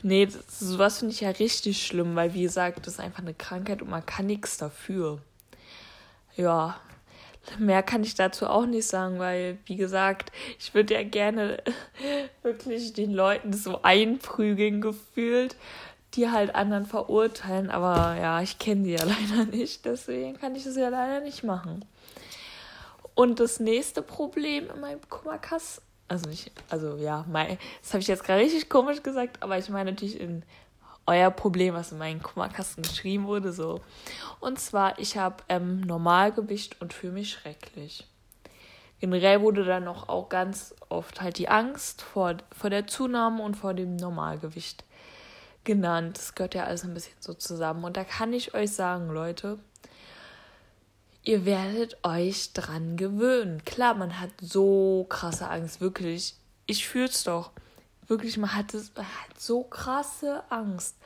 Nee, 0.05 0.25
das, 0.25 0.59
sowas 0.59 0.99
finde 0.99 1.13
ich 1.13 1.21
ja 1.21 1.29
richtig 1.29 1.81
schlimm, 1.81 2.15
weil 2.15 2.33
wie 2.33 2.43
gesagt, 2.43 2.85
das 2.85 2.95
ist 2.95 2.99
einfach 2.99 3.21
eine 3.21 3.33
Krankheit 3.33 3.81
und 3.81 3.89
man 3.89 4.05
kann 4.05 4.25
nichts 4.25 4.57
dafür. 4.57 5.19
Ja, 6.35 6.75
mehr 7.57 7.83
kann 7.83 8.03
ich 8.03 8.13
dazu 8.13 8.47
auch 8.47 8.65
nicht 8.65 8.85
sagen, 8.85 9.17
weil, 9.17 9.57
wie 9.65 9.77
gesagt, 9.77 10.33
ich 10.59 10.73
würde 10.73 10.95
ja 10.95 11.03
gerne 11.03 11.63
wirklich 12.43 12.91
den 12.91 13.13
Leuten 13.13 13.53
so 13.53 13.81
einprügeln 13.81 14.81
gefühlt, 14.81 15.55
die 16.15 16.29
halt 16.29 16.53
anderen 16.53 16.85
verurteilen, 16.85 17.69
aber 17.69 18.17
ja, 18.19 18.41
ich 18.41 18.59
kenne 18.59 18.83
die 18.83 18.91
ja 18.91 19.03
leider 19.05 19.45
nicht, 19.45 19.85
deswegen 19.85 20.37
kann 20.37 20.53
ich 20.53 20.65
das 20.65 20.75
ja 20.75 20.89
leider 20.89 21.21
nicht 21.21 21.43
machen. 21.43 21.85
Und 23.15 23.39
das 23.39 23.61
nächste 23.61 24.01
Problem 24.01 24.69
in 24.69 24.81
meinem 24.81 25.07
Kummerkasten 25.07 25.92
also 26.07 26.29
nicht, 26.29 26.51
also 26.69 26.97
ja, 26.97 27.25
mein, 27.29 27.57
das 27.81 27.93
habe 27.93 28.01
ich 28.01 28.07
jetzt 28.07 28.23
gerade 28.23 28.41
richtig 28.41 28.69
komisch 28.69 29.01
gesagt, 29.03 29.41
aber 29.41 29.57
ich 29.57 29.69
meine 29.69 29.91
natürlich 29.91 30.19
in 30.19 30.43
euer 31.05 31.31
Problem, 31.31 31.73
was 31.73 31.91
in 31.91 31.97
meinen 31.97 32.21
Kummerkasten 32.21 32.83
geschrieben 32.83 33.25
wurde, 33.25 33.51
so. 33.51 33.81
Und 34.39 34.59
zwar, 34.59 34.99
ich 34.99 35.17
habe 35.17 35.43
ähm, 35.49 35.81
Normalgewicht 35.81 36.79
und 36.81 36.93
fühle 36.93 37.13
mich 37.13 37.31
schrecklich. 37.31 38.07
Generell 38.99 39.41
wurde 39.41 39.65
dann 39.65 39.83
noch 39.83 40.07
auch 40.07 40.29
ganz 40.29 40.73
oft 40.87 41.21
halt 41.21 41.37
die 41.37 41.49
Angst 41.49 42.01
vor, 42.01 42.37
vor 42.57 42.69
der 42.69 42.87
Zunahme 42.87 43.43
und 43.43 43.57
vor 43.57 43.73
dem 43.73 43.97
Normalgewicht 43.97 44.85
genannt. 45.65 46.17
Das 46.17 46.35
gehört 46.35 46.55
ja 46.55 46.63
alles 46.63 46.85
ein 46.85 46.93
bisschen 46.93 47.17
so 47.19 47.33
zusammen. 47.33 47.83
Und 47.83 47.97
da 47.97 48.05
kann 48.05 48.31
ich 48.31 48.53
euch 48.53 48.71
sagen, 48.71 49.09
Leute, 49.09 49.59
ihr 51.23 51.45
werdet 51.45 51.97
euch 52.03 52.53
dran 52.53 52.97
gewöhnen. 52.97 53.63
Klar, 53.65 53.95
man 53.95 54.19
hat 54.19 54.31
so 54.41 55.05
krasse 55.09 55.49
Angst, 55.49 55.81
wirklich. 55.81 56.35
Ich 56.65 56.87
fühle 56.87 57.05
es 57.05 57.23
doch. 57.23 57.51
Wirklich, 58.07 58.37
man 58.37 58.53
hat, 58.53 58.73
es, 58.73 58.91
man 58.95 59.05
hat 59.05 59.39
so 59.39 59.63
krasse 59.63 60.43
Angst. 60.49 60.97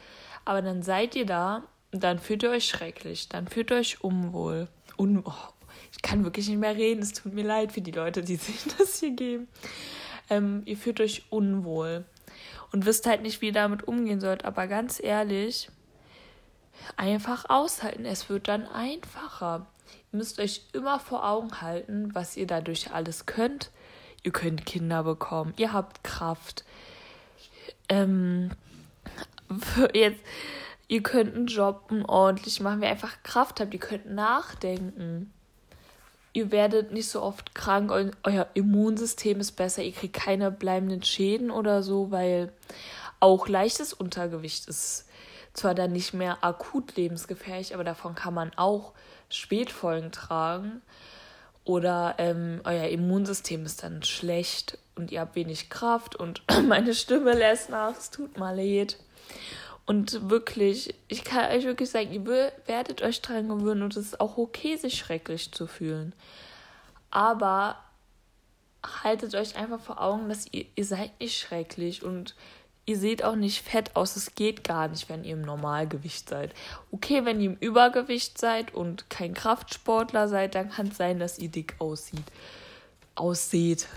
Aber 0.46 0.62
dann 0.62 0.82
seid 0.82 1.16
ihr 1.16 1.26
da 1.26 1.64
und 1.92 2.04
dann 2.04 2.20
fühlt 2.20 2.44
ihr 2.44 2.50
euch 2.50 2.68
schrecklich. 2.68 3.30
Dann 3.30 3.48
fühlt 3.48 3.72
ihr 3.72 3.78
euch 3.78 4.04
unwohl. 4.04 4.68
Un 4.98 5.24
oh, 5.24 5.34
ich 5.92 6.02
kann 6.02 6.24
wirklich 6.24 6.48
nicht 6.48 6.58
mehr 6.58 6.76
reden. 6.76 7.02
Es 7.02 7.14
tut 7.14 7.34
mir 7.34 7.46
leid 7.46 7.72
für 7.72 7.82
die 7.82 7.92
Leute, 7.92 8.24
die 8.24 8.36
sich 8.38 8.64
das 8.78 9.00
hier 9.00 9.12
geben. 9.12 9.48
Ähm, 10.30 10.64
ihr 10.66 10.78
fühlt 10.78 11.00
euch 11.00 11.26
unwohl 11.30 12.06
und 12.72 12.86
wisst 12.86 13.06
halt 13.06 13.22
nicht, 13.22 13.42
wie 13.42 13.48
ihr 13.48 13.54
damit 13.54 13.88
umgehen 13.88 14.20
sollt. 14.20 14.46
Aber 14.46 14.68
ganz 14.68 15.02
ehrlich, 15.02 15.70
einfach 16.96 17.46
aushalten. 17.50 18.06
Es 18.06 18.30
wird 18.30 18.48
dann 18.48 18.68
einfacher. 18.68 19.68
Müsst 20.12 20.40
euch 20.40 20.62
immer 20.74 21.00
vor 21.00 21.28
Augen 21.28 21.62
halten, 21.62 22.14
was 22.14 22.38
ihr 22.38 22.48
dadurch 22.48 22.92
alles 22.92 23.26
könnt. 23.26 23.72
Ihr 24.24 24.32
könnt 24.32 24.66
Kinder 24.66 25.04
bekommen, 25.04 25.54
ihr 25.58 25.74
habt 25.74 26.04
Kraft. 26.04 26.66
Ähm, 27.90 28.52
jetzt, 29.94 30.20
ihr 30.88 31.04
könnt 31.04 31.36
einen 31.36 31.48
Job 31.48 31.92
ordentlich 32.08 32.60
machen, 32.60 32.82
wenn 32.82 32.88
ihr 32.88 32.92
einfach 32.92 33.22
Kraft 33.24 33.60
habt. 33.60 33.74
Ihr 33.74 33.80
könnt 33.80 34.10
nachdenken. 34.10 35.32
Ihr 36.34 36.52
werdet 36.52 36.92
nicht 36.92 37.10
so 37.10 37.24
oft 37.24 37.56
krank, 37.56 37.92
euer 38.24 38.48
Immunsystem 38.54 39.40
ist 39.40 39.54
besser, 39.54 39.82
ihr 39.82 39.92
kriegt 39.92 40.14
keine 40.14 40.52
bleibenden 40.52 41.02
Schäden 41.02 41.50
oder 41.50 41.82
so, 41.82 42.12
weil 42.12 42.54
auch 43.20 43.48
leichtes 43.48 43.92
Untergewicht 43.92 44.68
ist 44.68 45.08
zwar 45.54 45.74
dann 45.74 45.94
nicht 45.94 46.14
mehr 46.14 46.44
akut 46.44 46.96
lebensgefährlich, 46.96 47.74
aber 47.74 47.84
davon 47.84 48.14
kann 48.14 48.36
man 48.36 48.52
auch 48.56 48.94
Spätfolgen 49.29 50.12
tragen. 50.12 50.81
Oder 51.63 52.15
ähm, 52.17 52.62
euer 52.63 52.88
Immunsystem 52.88 53.65
ist 53.65 53.84
dann 53.84 54.01
schlecht 54.03 54.77
und 54.96 55.12
ihr 55.12 55.19
habt 55.19 55.36
wenig 55.36 55.69
Kraft 55.69 56.15
und 56.15 56.41
meine 56.67 56.93
Stimme 56.93 57.34
lässt 57.34 57.69
nach, 57.69 57.98
es 57.98 58.10
tut 58.10 58.38
mal 58.38 58.55
leid. 58.55 58.98
Und 59.86 60.29
wirklich, 60.29 60.96
ich 61.07 61.24
kann 61.24 61.51
euch 61.51 61.63
wirklich 61.63 61.89
sagen, 61.89 62.12
ihr 62.12 62.25
werdet 62.25 63.01
euch 63.01 63.22
dran 63.22 63.48
gewöhnen 63.48 63.84
und 63.84 63.96
es 63.96 64.07
ist 64.07 64.19
auch 64.19 64.38
okay, 64.38 64.75
sich 64.75 64.98
schrecklich 64.98 65.51
zu 65.51 65.67
fühlen. 65.67 66.13
Aber 67.10 67.77
haltet 69.03 69.36
euch 69.36 69.55
einfach 69.55 69.79
vor 69.79 70.01
Augen, 70.01 70.29
dass 70.29 70.46
ihr, 70.51 70.65
ihr 70.75 70.86
seid 70.86 71.19
nicht 71.19 71.39
schrecklich 71.39 72.03
und 72.03 72.36
ihr 72.88 72.98
seht 72.98 73.24
auch 73.24 73.36
nicht 73.36 73.62
fett 73.63 73.96
aus. 73.96 74.15
Es 74.15 74.34
geht 74.34 74.63
gar 74.63 74.88
nicht, 74.88 75.10
wenn 75.10 75.24
ihr 75.24 75.34
im 75.34 75.41
Normalgewicht 75.41 76.27
seid. 76.27 76.56
Okay, 76.91 77.25
wenn 77.25 77.39
ihr 77.39 77.51
im 77.51 77.58
Übergewicht 77.58 78.39
seid 78.39 78.74
und 78.74 79.10
kein 79.10 79.34
Kraftsportler 79.36 80.27
seid, 80.27 80.56
dann 80.56 80.72
kann 80.72 80.88
es 80.88 80.98
sein, 80.98 81.20
dass 81.20 81.38
ihr 81.38 81.50
dick 81.50 81.75
aussieht. 81.79 82.24
Ausseht. 83.13 83.88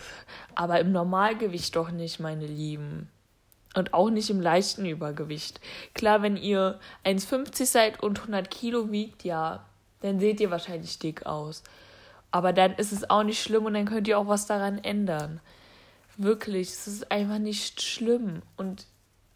Aber 0.56 0.80
im 0.80 0.92
Normalgewicht 0.92 1.74
doch 1.76 1.92
nicht, 1.92 2.18
meine 2.20 2.46
Lieben. 2.46 3.08
Und 3.76 3.94
auch 3.94 4.10
nicht 4.10 4.28
im 4.28 4.40
leichten 4.40 4.84
Übergewicht. 4.84 5.60
Klar, 5.94 6.22
wenn 6.22 6.36
ihr 6.36 6.80
1,50 7.04 7.66
seid 7.66 8.02
und 8.02 8.18
100 8.18 8.50
Kilo 8.50 8.90
wiegt, 8.90 9.22
ja, 9.22 9.64
dann 10.00 10.18
seht 10.18 10.40
ihr 10.40 10.50
wahrscheinlich 10.50 10.98
dick 10.98 11.26
aus. 11.26 11.62
Aber 12.32 12.52
dann 12.52 12.72
ist 12.74 12.90
es 12.90 13.08
auch 13.08 13.22
nicht 13.22 13.40
schlimm 13.40 13.66
und 13.66 13.74
dann 13.74 13.86
könnt 13.86 14.08
ihr 14.08 14.18
auch 14.18 14.26
was 14.26 14.46
daran 14.46 14.78
ändern. 14.78 15.40
Wirklich, 16.16 16.68
es 16.68 16.86
ist 16.86 17.10
einfach 17.10 17.38
nicht 17.38 17.82
schlimm. 17.82 18.42
Und 18.56 18.86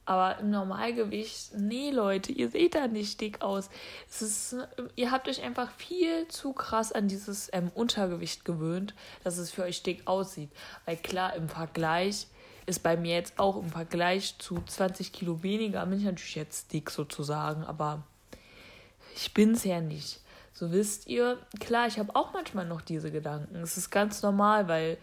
aber 0.06 0.38
im 0.38 0.50
Normalgewicht, 0.50 1.54
nee, 1.56 1.90
Leute, 1.90 2.30
ihr 2.30 2.50
seht 2.50 2.74
da 2.74 2.88
nicht 2.88 3.20
dick 3.22 3.40
aus. 3.40 3.70
Es 4.10 4.20
ist, 4.20 4.56
ihr 4.96 5.10
habt 5.10 5.28
euch 5.28 5.42
einfach 5.42 5.70
viel 5.70 6.28
zu 6.28 6.52
krass 6.52 6.92
an 6.92 7.08
dieses 7.08 7.48
ähm, 7.54 7.70
Untergewicht 7.74 8.44
gewöhnt, 8.44 8.94
dass 9.22 9.38
es 9.38 9.50
für 9.50 9.62
euch 9.62 9.82
dick 9.82 10.06
aussieht. 10.06 10.50
Weil 10.84 10.98
klar, 10.98 11.34
im 11.34 11.48
Vergleich 11.48 12.26
ist 12.66 12.82
bei 12.82 12.96
mir 12.96 13.14
jetzt 13.14 13.38
auch 13.38 13.56
im 13.56 13.70
Vergleich 13.70 14.36
zu 14.38 14.62
20 14.66 15.12
Kilo 15.12 15.42
weniger, 15.42 15.84
bin 15.86 15.98
ich 15.98 16.04
natürlich 16.04 16.34
jetzt 16.34 16.72
dick 16.72 16.90
sozusagen, 16.90 17.64
aber 17.64 18.02
ich 19.14 19.32
bin 19.32 19.52
es 19.52 19.64
ja 19.64 19.80
nicht. 19.80 20.20
So 20.52 20.70
wisst 20.70 21.08
ihr, 21.08 21.38
klar, 21.60 21.88
ich 21.88 21.98
habe 21.98 22.14
auch 22.14 22.32
manchmal 22.32 22.66
noch 22.66 22.80
diese 22.80 23.10
Gedanken. 23.10 23.56
Es 23.56 23.76
ist 23.76 23.90
ganz 23.90 24.22
normal, 24.22 24.68
weil 24.68 24.98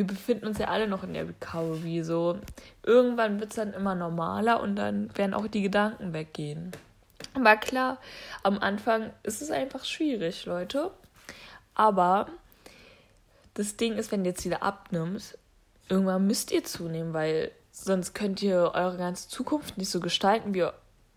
wir 0.00 0.06
befinden 0.06 0.46
uns 0.46 0.58
ja 0.58 0.68
alle 0.68 0.88
noch 0.88 1.02
in 1.02 1.12
der 1.12 1.28
Recovery. 1.28 2.02
So, 2.02 2.38
irgendwann 2.82 3.38
wird 3.38 3.50
es 3.50 3.56
dann 3.56 3.74
immer 3.74 3.94
normaler 3.94 4.60
und 4.60 4.76
dann 4.76 5.16
werden 5.16 5.34
auch 5.34 5.46
die 5.46 5.60
Gedanken 5.60 6.14
weggehen. 6.14 6.72
Aber 7.34 7.56
klar, 7.56 7.98
am 8.42 8.58
Anfang 8.58 9.10
ist 9.22 9.42
es 9.42 9.50
einfach 9.50 9.84
schwierig, 9.84 10.46
Leute. 10.46 10.90
Aber 11.74 12.28
das 13.54 13.76
Ding 13.76 13.98
ist, 13.98 14.10
wenn 14.10 14.24
ihr 14.24 14.30
jetzt 14.30 14.44
wieder 14.44 14.62
abnimmt, 14.62 15.36
irgendwann 15.90 16.26
müsst 16.26 16.50
ihr 16.50 16.64
zunehmen, 16.64 17.12
weil 17.12 17.50
sonst 17.72 18.14
könnt 18.14 18.42
ihr 18.42 18.72
eure 18.74 18.96
ganze 18.96 19.28
Zukunft 19.28 19.76
nicht 19.76 19.90
so 19.90 20.00
gestalten, 20.00 20.54
wie 20.54 20.66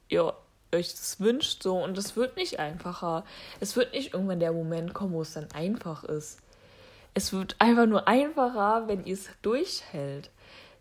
ihr 0.10 0.34
euch 0.74 0.92
das 0.92 1.22
wünscht. 1.22 1.64
So. 1.64 1.82
Und 1.82 1.98
es 1.98 2.18
wird 2.18 2.36
nicht 2.36 2.60
einfacher. 2.60 3.24
Es 3.62 3.78
wird 3.78 3.94
nicht 3.94 4.14
irgendwann 4.14 4.42
der 4.42 4.52
Moment 4.52 4.94
kommen, 4.94 5.14
wo 5.14 5.22
es 5.22 5.34
dann 5.34 5.50
einfach 5.54 6.04
ist. 6.04 6.40
Es 7.14 7.34
wird 7.34 7.56
einfach 7.60 7.86
nur 7.86 8.08
einfacher, 8.08 8.88
wenn 8.88 9.06
ihr 9.06 9.14
es 9.14 9.30
durchhält. 9.42 10.30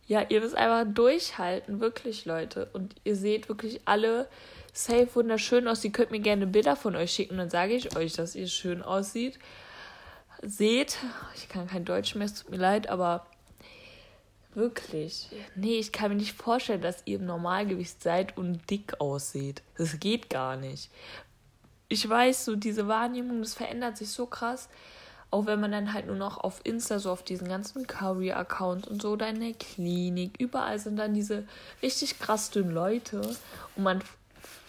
Ja, 0.07 0.25
ihr 0.29 0.41
müsst 0.41 0.57
einfach 0.57 0.85
durchhalten, 0.93 1.81
wirklich, 1.81 2.25
Leute. 2.25 2.69
Und 2.73 2.95
ihr 3.05 3.17
seht 3.17 3.49
wirklich 3.49 3.83
alle 3.85 4.29
safe 4.73 5.15
wunderschön 5.15 5.69
aus. 5.69 5.85
Ihr 5.85 5.93
könnt 5.93 6.11
mir 6.11 6.21
gerne 6.21 6.47
Bilder 6.47 6.77
von 6.77 6.97
euch 6.97 7.13
schicken, 7.13 7.37
dann 7.37 7.51
sage 7.51 7.75
ich 7.75 7.97
euch, 7.97 8.15
dass 8.15 8.35
ihr 8.35 8.49
schön 8.49 8.83
aussieht. 8.83 9.39
Seht, 10.43 10.99
ich 11.37 11.49
kann 11.49 11.69
kein 11.69 11.85
Deutsch 11.85 12.15
mehr, 12.15 12.27
es 12.27 12.35
tut 12.35 12.51
mir 12.51 12.57
leid, 12.57 12.89
aber 12.89 13.27
Wirklich. 14.55 15.31
Nee, 15.55 15.79
ich 15.79 15.93
kann 15.93 16.11
mir 16.11 16.19
nicht 16.19 16.37
vorstellen, 16.37 16.83
dass 16.83 17.03
ihr 17.07 17.19
im 17.19 17.25
Normalgewicht 17.25 18.03
seid 18.03 18.37
und 18.37 18.69
dick 18.69 19.01
aussieht. 19.01 19.63
Das 19.79 19.99
geht 19.99 20.29
gar 20.29 20.57
nicht. 20.57 20.91
Ich 21.89 22.07
weiß, 22.07 22.45
so 22.45 22.57
diese 22.57 22.87
Wahrnehmung, 22.87 23.41
das 23.41 23.55
verändert 23.55 23.97
sich 23.97 24.11
so 24.11 24.27
krass. 24.27 24.69
Auch 25.33 25.47
wenn 25.47 25.61
man 25.61 25.73
dann 25.73 25.95
halt 25.95 26.07
nur 26.07 26.17
noch 26.17 26.37
auf 26.37 26.61
Insta, 26.63 26.99
so 26.99 27.11
auf 27.11 27.23
diesen 27.23 27.49
ganzen 27.49 27.87
Curry-Accounts 27.87 28.87
und 28.87 29.01
so, 29.01 29.13
oder 29.13 29.31
in 29.31 29.41
der 29.41 29.55
Klinik, 29.55 30.39
überall 30.39 30.79
sind 30.79 30.97
dann 30.97 31.15
diese 31.15 31.45
richtig 31.83 32.19
krass 32.19 32.51
dünnen 32.51 32.71
Leute. 32.71 33.23
Und 33.75 33.83
man, 33.83 34.03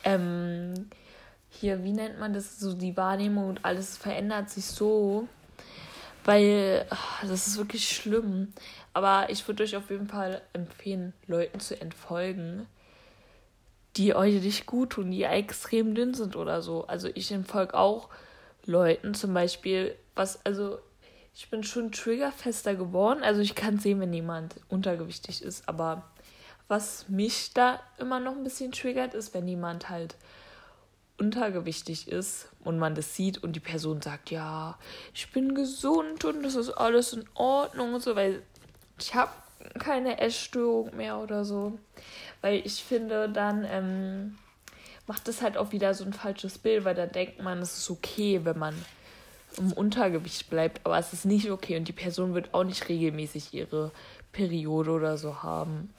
ähm, 0.06 0.90
hier, 1.50 1.84
wie 1.84 1.92
nennt 1.92 2.18
man 2.18 2.34
das, 2.34 2.62
so 2.62 2.74
die 2.74 2.96
Wahrnehmung 2.96 3.50
und 3.50 3.66
alles 3.66 3.98
verändert 3.98 4.50
sich 4.50 4.66
so. 4.66 5.28
Weil, 6.24 6.86
ach, 6.90 7.26
das 7.28 7.48
ist 7.48 7.58
wirklich 7.58 7.90
schlimm. 7.90 8.54
Aber 8.94 9.30
ich 9.30 9.46
würde 9.46 9.64
euch 9.64 9.76
auf 9.76 9.90
jeden 9.90 10.08
Fall 10.08 10.42
empfehlen, 10.54 11.12
Leuten 11.28 11.60
zu 11.60 11.80
entfolgen, 11.82 12.68
die 13.98 14.16
euch 14.16 14.42
nicht 14.42 14.66
gut 14.66 14.92
tun, 14.92 15.12
die 15.12 15.24
extrem 15.24 15.94
dünn 15.94 16.14
sind 16.14 16.38
oder 16.38 16.62
so. 16.62 16.88
Also 16.88 17.10
ich 17.16 17.34
entfolge 17.34 17.74
auch 17.74 18.08
Leuten 18.66 19.14
zum 19.14 19.34
Beispiel, 19.34 19.98
was, 20.16 20.46
also 20.46 20.80
ich 21.36 21.50
bin 21.50 21.64
schon 21.64 21.92
triggerfester 21.92 22.76
geworden. 22.76 23.24
Also 23.24 23.42
ich 23.42 23.56
kann 23.56 23.80
sehen, 23.80 24.00
wenn 24.00 24.14
jemand 24.14 24.56
untergewichtig 24.70 25.42
ist, 25.42 25.68
aber 25.68 26.04
was 26.68 27.10
mich 27.10 27.54
da 27.54 27.80
immer 27.98 28.20
noch 28.20 28.34
ein 28.34 28.44
bisschen 28.44 28.72
triggert, 28.72 29.14
ist, 29.14 29.34
wenn 29.34 29.48
jemand 29.48 29.90
halt 29.90 30.16
untergewichtig 31.18 32.08
ist 32.08 32.50
und 32.64 32.80
man 32.80 32.96
das 32.96 33.16
sieht 33.16 33.44
und 33.44 33.56
die 33.56 33.60
Person 33.60 34.02
sagt, 34.02 34.32
ja, 34.32 34.78
ich 35.14 35.32
bin 35.32 35.54
gesund 35.54 36.26
und 36.26 36.44
das 36.44 36.56
ist 36.56 36.72
alles 36.72 37.14
in 37.14 37.26
Ordnung 37.36 37.94
und 37.94 38.02
so, 38.02 38.16
weil 38.16 38.42
ich 39.00 39.14
habe 39.14 39.32
keine 39.80 40.20
Essstörung 40.20 40.96
mehr 40.96 41.20
oder 41.20 41.46
so. 41.46 41.78
Weil 42.42 42.62
ich 42.66 42.84
finde, 42.84 43.30
dann 43.30 43.66
ähm, 43.70 44.38
macht 45.08 45.28
das 45.28 45.42
halt 45.42 45.58
auch 45.58 45.72
wieder 45.72 45.94
so 45.94 46.04
ein 46.04 46.14
falsches 46.14 46.58
Bild, 46.58 46.84
weil 46.86 46.96
dann 46.96 47.12
denkt 47.12 47.42
man, 47.42 47.60
es 47.60 47.78
ist 47.78 47.90
okay, 47.90 48.42
wenn 48.44 48.58
man 48.58 48.76
im 49.58 49.72
Untergewicht 49.74 50.50
bleibt, 50.50 50.86
aber 50.86 50.98
es 50.98 51.14
ist 51.14 51.26
nicht 51.26 51.50
okay 51.52 51.78
und 51.78 51.88
die 51.88 51.94
Person 51.94 52.34
wird 52.34 52.54
auch 52.54 52.64
nicht 52.64 52.90
regelmäßig 52.90 53.54
ihre 53.54 53.92
Periode 54.32 54.92
oder 54.92 55.18
so 55.18 55.44
haben. 55.44 55.94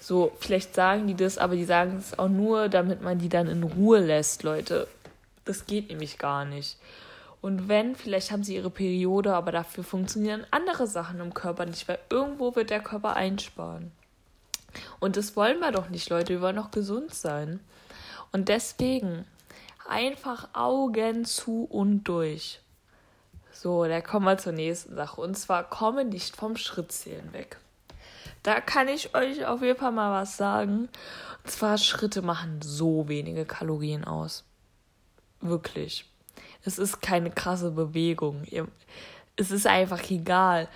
So, 0.00 0.32
vielleicht 0.38 0.74
sagen 0.74 1.06
die 1.06 1.14
das, 1.14 1.38
aber 1.38 1.56
die 1.56 1.64
sagen 1.64 1.96
es 1.98 2.18
auch 2.18 2.28
nur, 2.28 2.68
damit 2.68 3.02
man 3.02 3.18
die 3.18 3.28
dann 3.28 3.48
in 3.48 3.62
Ruhe 3.62 3.98
lässt, 3.98 4.42
Leute. 4.42 4.86
Das 5.44 5.66
geht 5.66 5.88
nämlich 5.88 6.18
gar 6.18 6.44
nicht. 6.44 6.76
Und 7.40 7.68
wenn, 7.68 7.94
vielleicht 7.94 8.30
haben 8.30 8.44
sie 8.44 8.56
ihre 8.56 8.70
Periode, 8.70 9.34
aber 9.34 9.52
dafür 9.52 9.84
funktionieren 9.84 10.44
andere 10.50 10.86
Sachen 10.86 11.20
im 11.20 11.34
Körper 11.34 11.66
nicht, 11.66 11.88
weil 11.88 11.98
irgendwo 12.10 12.54
wird 12.54 12.70
der 12.70 12.80
Körper 12.80 13.14
einsparen. 13.16 13.92
Und 15.00 15.16
das 15.16 15.36
wollen 15.36 15.60
wir 15.60 15.72
doch 15.72 15.88
nicht, 15.88 16.10
Leute. 16.10 16.34
Wir 16.34 16.40
wollen 16.40 16.56
doch 16.56 16.70
gesund 16.70 17.14
sein. 17.14 17.60
Und 18.32 18.48
deswegen 18.48 19.24
einfach 19.88 20.48
Augen 20.52 21.24
zu 21.24 21.64
und 21.64 22.04
durch. 22.04 22.60
So, 23.52 23.84
da 23.84 24.00
kommen 24.00 24.26
wir 24.26 24.38
zur 24.38 24.52
nächsten 24.52 24.94
Sache. 24.94 25.20
Und 25.20 25.36
zwar 25.36 25.64
komme 25.64 26.04
nicht 26.04 26.36
vom 26.36 26.56
Schrittzählen 26.56 27.32
weg. 27.32 27.58
Da 28.42 28.60
kann 28.60 28.88
ich 28.88 29.14
euch 29.14 29.46
auf 29.46 29.62
jeden 29.62 29.78
Fall 29.78 29.92
mal 29.92 30.22
was 30.22 30.36
sagen. 30.36 30.88
Und 31.44 31.50
zwar 31.50 31.76
Schritte 31.78 32.22
machen 32.22 32.60
so 32.62 33.08
wenige 33.08 33.44
Kalorien 33.44 34.04
aus. 34.04 34.44
Wirklich. 35.40 36.04
Es 36.64 36.78
ist 36.78 37.00
keine 37.00 37.30
krasse 37.30 37.70
Bewegung. 37.70 38.44
Es 39.36 39.50
ist 39.50 39.66
einfach 39.66 40.08
egal. 40.10 40.68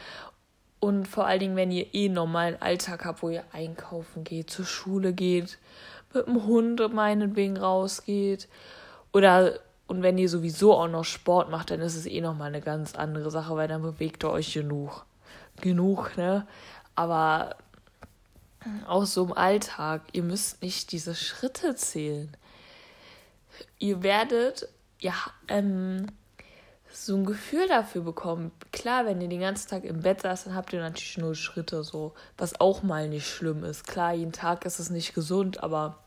Und 0.80 1.06
vor 1.06 1.26
allen 1.26 1.40
Dingen, 1.40 1.56
wenn 1.56 1.70
ihr 1.70 1.94
eh 1.94 2.08
normalen 2.08 2.60
Alltag 2.60 3.04
habt, 3.04 3.22
wo 3.22 3.28
ihr 3.28 3.44
einkaufen 3.52 4.24
geht, 4.24 4.50
zur 4.50 4.64
Schule 4.64 5.12
geht, 5.12 5.58
mit 6.12 6.26
dem 6.26 6.44
Hund 6.44 6.80
meinetwegen 6.92 7.56
rausgeht. 7.56 8.48
Oder 9.12 9.60
und 9.86 10.02
wenn 10.02 10.18
ihr 10.18 10.28
sowieso 10.28 10.74
auch 10.74 10.88
noch 10.88 11.04
Sport 11.04 11.50
macht, 11.50 11.70
dann 11.70 11.80
ist 11.80 11.96
es 11.96 12.06
eh 12.06 12.20
nochmal 12.20 12.48
eine 12.48 12.60
ganz 12.60 12.94
andere 12.94 13.30
Sache, 13.30 13.56
weil 13.56 13.68
dann 13.68 13.82
bewegt 13.82 14.24
ihr 14.24 14.30
euch 14.30 14.52
genug. 14.54 15.04
Genug, 15.60 16.16
ne? 16.16 16.46
Aber 16.94 17.56
auch 18.86 19.04
so 19.04 19.24
im 19.24 19.32
Alltag, 19.32 20.02
ihr 20.12 20.22
müsst 20.22 20.62
nicht 20.62 20.92
diese 20.92 21.14
Schritte 21.14 21.74
zählen. 21.74 22.36
Ihr 23.78 24.02
werdet 24.02 24.68
ja 24.98 25.14
ähm, 25.48 26.06
so 26.90 27.16
ein 27.16 27.24
Gefühl 27.24 27.66
dafür 27.68 28.02
bekommen. 28.02 28.52
Klar, 28.70 29.06
wenn 29.06 29.20
ihr 29.20 29.28
den 29.28 29.40
ganzen 29.40 29.68
Tag 29.68 29.84
im 29.84 30.02
Bett 30.02 30.22
saßt, 30.22 30.46
dann 30.46 30.54
habt 30.54 30.72
ihr 30.72 30.80
natürlich 30.80 31.18
nur 31.18 31.34
Schritte 31.34 31.82
so, 31.82 32.14
was 32.38 32.60
auch 32.60 32.82
mal 32.82 33.08
nicht 33.08 33.26
schlimm 33.26 33.64
ist. 33.64 33.86
Klar, 33.86 34.14
jeden 34.14 34.32
Tag 34.32 34.64
ist 34.64 34.78
es 34.78 34.90
nicht 34.90 35.14
gesund, 35.14 35.62
aber 35.62 35.98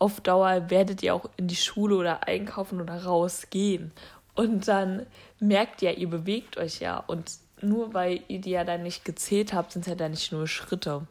auf 0.00 0.20
Dauer 0.20 0.70
werdet 0.70 1.02
ihr 1.02 1.14
auch 1.14 1.28
in 1.36 1.46
die 1.46 1.56
Schule 1.56 1.94
oder 1.94 2.26
einkaufen 2.26 2.80
oder 2.80 3.04
rausgehen. 3.04 3.92
Und 4.34 4.66
dann 4.66 5.06
merkt 5.38 5.82
ihr, 5.82 5.96
ihr 5.96 6.08
bewegt 6.08 6.56
euch 6.56 6.80
ja. 6.80 6.98
Und 6.98 7.30
nur 7.60 7.92
weil 7.92 8.22
ihr 8.28 8.40
die 8.40 8.50
ja 8.50 8.64
dann 8.64 8.82
nicht 8.82 9.04
gezählt 9.04 9.52
habt, 9.52 9.72
sind 9.72 9.82
es 9.82 9.88
ja 9.88 9.94
dann 9.94 10.12
nicht 10.12 10.32
nur 10.32 10.48
Schritte. 10.48 11.06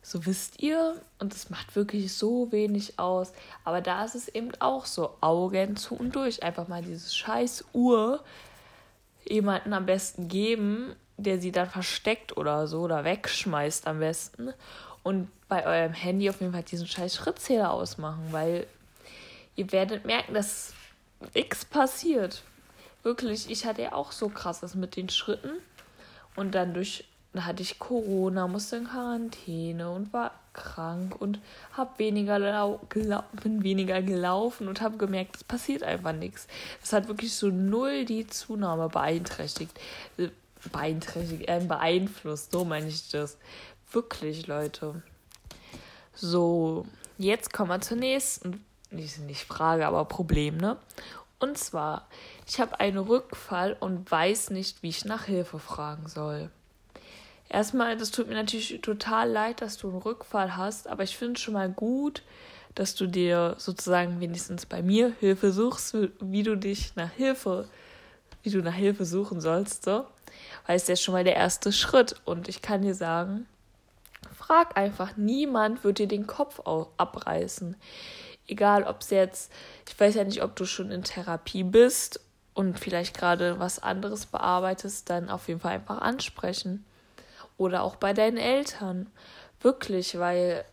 So 0.00 0.24
wisst 0.24 0.62
ihr, 0.62 1.00
und 1.18 1.34
das 1.34 1.50
macht 1.50 1.76
wirklich 1.76 2.14
so 2.14 2.50
wenig 2.50 2.98
aus. 2.98 3.32
Aber 3.62 3.82
da 3.82 4.04
ist 4.04 4.14
es 4.14 4.28
eben 4.28 4.50
auch 4.58 4.86
so, 4.86 5.10
Augen 5.20 5.76
zu 5.76 5.94
und 5.94 6.16
durch. 6.16 6.42
Einfach 6.42 6.68
mal 6.68 6.82
dieses 6.82 7.14
scheiß 7.14 7.66
Uhr 7.74 8.24
jemanden 9.28 9.74
am 9.74 9.84
besten 9.84 10.28
geben, 10.28 10.96
der 11.18 11.38
sie 11.38 11.52
dann 11.52 11.68
versteckt 11.68 12.36
oder 12.38 12.66
so 12.66 12.80
oder 12.80 13.04
wegschmeißt 13.04 13.86
am 13.86 14.00
besten. 14.00 14.54
Und 15.02 15.28
bei 15.52 15.66
eurem 15.66 15.92
Handy 15.92 16.30
auf 16.30 16.40
jeden 16.40 16.54
Fall 16.54 16.62
diesen 16.62 16.86
scheiß 16.86 17.14
Schrittzähler 17.14 17.70
ausmachen, 17.70 18.22
weil 18.30 18.66
ihr 19.54 19.70
werdet 19.70 20.06
merken, 20.06 20.32
dass 20.32 20.72
nichts 21.34 21.66
passiert. 21.66 22.42
Wirklich, 23.02 23.50
ich 23.50 23.66
hatte 23.66 23.82
ja 23.82 23.92
auch 23.92 24.12
so 24.12 24.30
krasses 24.30 24.74
mit 24.74 24.96
den 24.96 25.10
Schritten. 25.10 25.50
Und 26.36 26.54
dann 26.54 26.72
durch 26.72 27.04
dann 27.34 27.44
hatte 27.44 27.62
ich 27.62 27.78
Corona, 27.78 28.46
musste 28.46 28.76
in 28.76 28.84
Quarantäne 28.84 29.90
und 29.90 30.14
war 30.14 30.32
krank 30.54 31.20
und 31.20 31.38
hab 31.76 31.98
weniger 31.98 32.78
bin 33.42 33.62
weniger 33.62 34.00
gelaufen 34.00 34.68
und 34.68 34.80
habe 34.80 34.96
gemerkt, 34.96 35.36
es 35.36 35.44
passiert 35.44 35.82
einfach 35.82 36.14
nichts. 36.14 36.46
Das 36.80 36.94
hat 36.94 37.08
wirklich 37.08 37.34
so 37.34 37.48
null 37.48 38.06
die 38.06 38.26
Zunahme 38.26 38.88
beeinträchtigt. 38.88 39.78
Äh, 40.16 40.28
beeinträchtigt, 40.72 41.46
äh, 41.46 41.60
beeinflusst, 41.60 42.52
so 42.52 42.64
meine 42.64 42.88
ich 42.88 43.10
das. 43.10 43.36
Wirklich, 43.92 44.46
Leute. 44.46 45.02
So, 46.14 46.86
jetzt 47.18 47.52
kommen 47.52 47.70
wir 47.70 47.80
zur 47.80 47.96
nächsten, 47.96 48.64
nicht, 48.90 49.44
Frage, 49.44 49.86
aber 49.86 50.04
Problem, 50.04 50.56
ne? 50.58 50.76
Und 51.38 51.58
zwar, 51.58 52.06
ich 52.46 52.60
habe 52.60 52.78
einen 52.78 52.98
Rückfall 52.98 53.76
und 53.80 54.08
weiß 54.10 54.50
nicht, 54.50 54.82
wie 54.82 54.90
ich 54.90 55.04
nach 55.04 55.24
Hilfe 55.24 55.58
fragen 55.58 56.08
soll. 56.08 56.50
Erstmal, 57.48 57.96
das 57.96 58.10
tut 58.10 58.28
mir 58.28 58.34
natürlich 58.34 58.80
total 58.80 59.30
leid, 59.30 59.60
dass 59.60 59.76
du 59.76 59.88
einen 59.88 59.98
Rückfall 59.98 60.56
hast, 60.56 60.86
aber 60.88 61.02
ich 61.02 61.16
finde 61.16 61.34
es 61.34 61.40
schon 61.40 61.54
mal 61.54 61.68
gut, 61.68 62.22
dass 62.74 62.94
du 62.94 63.06
dir 63.06 63.56
sozusagen 63.58 64.20
wenigstens 64.20 64.66
bei 64.66 64.82
mir 64.82 65.12
Hilfe 65.20 65.52
suchst, 65.52 65.96
wie 66.20 66.42
du 66.42 66.56
dich 66.56 66.94
nach 66.96 67.10
Hilfe, 67.10 67.68
wie 68.42 68.50
du 68.50 68.62
nach 68.62 68.74
Hilfe 68.74 69.04
suchen 69.04 69.40
sollst, 69.40 69.84
so. 69.84 70.04
Weil 70.66 70.76
es 70.76 70.86
ja 70.86 70.96
schon 70.96 71.12
mal 71.12 71.24
der 71.24 71.36
erste 71.36 71.72
Schritt. 71.72 72.20
Und 72.24 72.48
ich 72.48 72.62
kann 72.62 72.82
dir 72.82 72.94
sagen, 72.94 73.46
frag 74.34 74.76
einfach, 74.76 75.16
niemand 75.16 75.84
wird 75.84 75.98
dir 75.98 76.08
den 76.08 76.26
Kopf 76.26 76.60
abreißen. 76.96 77.76
Egal, 78.46 78.84
ob 78.84 79.00
es 79.00 79.10
jetzt, 79.10 79.52
ich 79.88 79.98
weiß 79.98 80.14
ja 80.14 80.24
nicht, 80.24 80.42
ob 80.42 80.56
du 80.56 80.64
schon 80.64 80.90
in 80.90 81.04
Therapie 81.04 81.62
bist 81.62 82.20
und 82.54 82.78
vielleicht 82.78 83.16
gerade 83.16 83.58
was 83.58 83.82
anderes 83.82 84.26
bearbeitest, 84.26 85.08
dann 85.08 85.30
auf 85.30 85.48
jeden 85.48 85.60
Fall 85.60 85.72
einfach 85.72 86.00
ansprechen 86.00 86.84
oder 87.56 87.82
auch 87.82 87.96
bei 87.96 88.12
deinen 88.12 88.36
Eltern. 88.36 89.10
Wirklich, 89.60 90.18
weil 90.18 90.64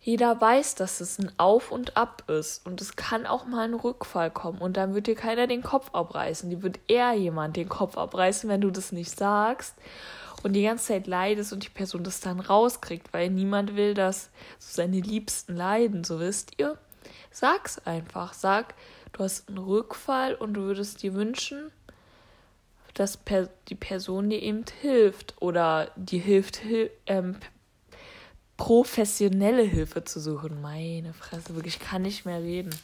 jeder 0.00 0.40
weiß, 0.40 0.74
dass 0.74 1.00
es 1.00 1.18
ein 1.18 1.32
Auf 1.38 1.70
und 1.70 1.96
Ab 1.96 2.24
ist 2.28 2.66
und 2.66 2.80
es 2.80 2.96
kann 2.96 3.26
auch 3.26 3.46
mal 3.46 3.64
ein 3.64 3.74
Rückfall 3.74 4.30
kommen 4.30 4.58
und 4.58 4.76
dann 4.76 4.94
wird 4.94 5.06
dir 5.06 5.14
keiner 5.14 5.46
den 5.46 5.62
Kopf 5.62 5.90
abreißen. 5.92 6.50
Die 6.50 6.62
wird 6.62 6.78
eher 6.88 7.12
jemand 7.12 7.56
den 7.56 7.68
Kopf 7.68 7.96
abreißen, 7.96 8.48
wenn 8.48 8.60
du 8.60 8.70
das 8.70 8.92
nicht 8.92 9.16
sagst 9.16 9.74
und 10.42 10.52
die 10.52 10.62
ganze 10.62 10.86
Zeit 10.86 11.06
leidest 11.06 11.52
und 11.52 11.64
die 11.64 11.70
Person 11.70 12.04
das 12.04 12.20
dann 12.20 12.40
rauskriegt, 12.40 13.12
weil 13.12 13.30
niemand 13.30 13.76
will, 13.76 13.94
dass 13.94 14.30
so 14.58 14.76
seine 14.76 15.00
Liebsten 15.00 15.56
leiden, 15.56 16.04
so 16.04 16.20
wisst 16.20 16.52
ihr. 16.58 16.78
Sag's 17.30 17.78
einfach, 17.86 18.34
sag, 18.34 18.74
du 19.12 19.24
hast 19.24 19.48
einen 19.48 19.58
Rückfall 19.58 20.34
und 20.34 20.54
du 20.54 20.62
würdest 20.62 21.02
dir 21.02 21.14
wünschen, 21.14 21.70
dass 22.94 23.18
die 23.68 23.74
Person 23.74 24.30
dir 24.30 24.42
eben 24.42 24.64
hilft 24.80 25.34
oder 25.40 25.90
dir 25.96 26.20
hilft, 26.20 26.56
hil 26.56 26.90
ähm, 27.06 27.36
professionelle 28.56 29.62
Hilfe 29.62 30.04
zu 30.04 30.20
suchen. 30.20 30.60
Meine 30.60 31.14
Fresse, 31.14 31.54
wirklich, 31.54 31.78
kann 31.78 32.02
nicht 32.02 32.26
mehr 32.26 32.42
reden. 32.42 32.74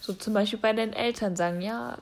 So 0.00 0.12
zum 0.12 0.34
Beispiel 0.34 0.58
bei 0.58 0.72
deinen 0.72 0.92
Eltern 0.92 1.34
sagen, 1.34 1.60
ja, 1.60 1.98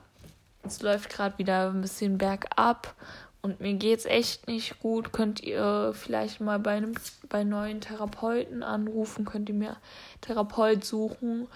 es 0.63 0.81
läuft 0.81 1.09
gerade 1.09 1.37
wieder 1.37 1.69
ein 1.69 1.81
bisschen 1.81 2.17
bergab 2.17 2.95
und 3.43 3.59
mir 3.59 3.73
geht's 3.73 4.05
echt 4.05 4.47
nicht 4.47 4.79
gut. 4.79 5.11
Könnt 5.11 5.41
ihr 5.41 5.91
vielleicht 5.93 6.39
mal 6.39 6.59
bei 6.59 6.71
einem 6.71 6.93
bei 7.29 7.43
neuen 7.43 7.81
Therapeuten 7.81 8.63
anrufen? 8.63 9.25
Könnt 9.25 9.49
ihr 9.49 9.55
mir 9.55 9.77
Therapeut 10.21 10.83
suchen? 10.83 11.47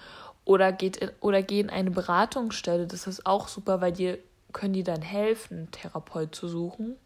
Oder 0.44 0.70
geht 0.70 0.98
in, 0.98 1.10
oder 1.20 1.42
geh 1.42 1.60
in 1.60 1.70
eine 1.70 1.90
Beratungsstelle. 1.90 2.86
Das 2.86 3.06
ist 3.06 3.26
auch 3.26 3.48
super, 3.48 3.80
weil 3.80 3.92
dir 3.92 4.18
können 4.52 4.74
die 4.74 4.82
dann 4.82 5.02
helfen, 5.02 5.70
Therapeut 5.72 6.34
zu 6.34 6.46
suchen. 6.46 6.96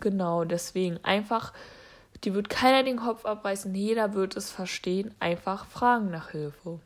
Genau, 0.00 0.44
deswegen 0.44 0.98
einfach, 1.02 1.52
die 2.24 2.34
wird 2.34 2.48
keiner 2.48 2.82
den 2.82 2.96
Kopf 2.96 3.24
abreißen, 3.24 3.74
jeder 3.74 4.14
wird 4.14 4.36
es 4.36 4.50
verstehen, 4.50 5.14
einfach 5.20 5.66
fragen 5.66 6.10
nach 6.10 6.30
Hilfe. 6.30 6.80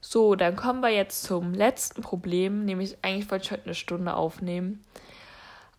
So, 0.00 0.34
dann 0.34 0.56
kommen 0.56 0.80
wir 0.80 0.90
jetzt 0.90 1.24
zum 1.24 1.52
letzten 1.54 2.02
Problem, 2.02 2.64
nämlich 2.64 2.96
eigentlich 3.02 3.30
wollte 3.30 3.44
ich 3.44 3.50
heute 3.52 3.64
eine 3.64 3.74
Stunde 3.74 4.14
aufnehmen, 4.14 4.84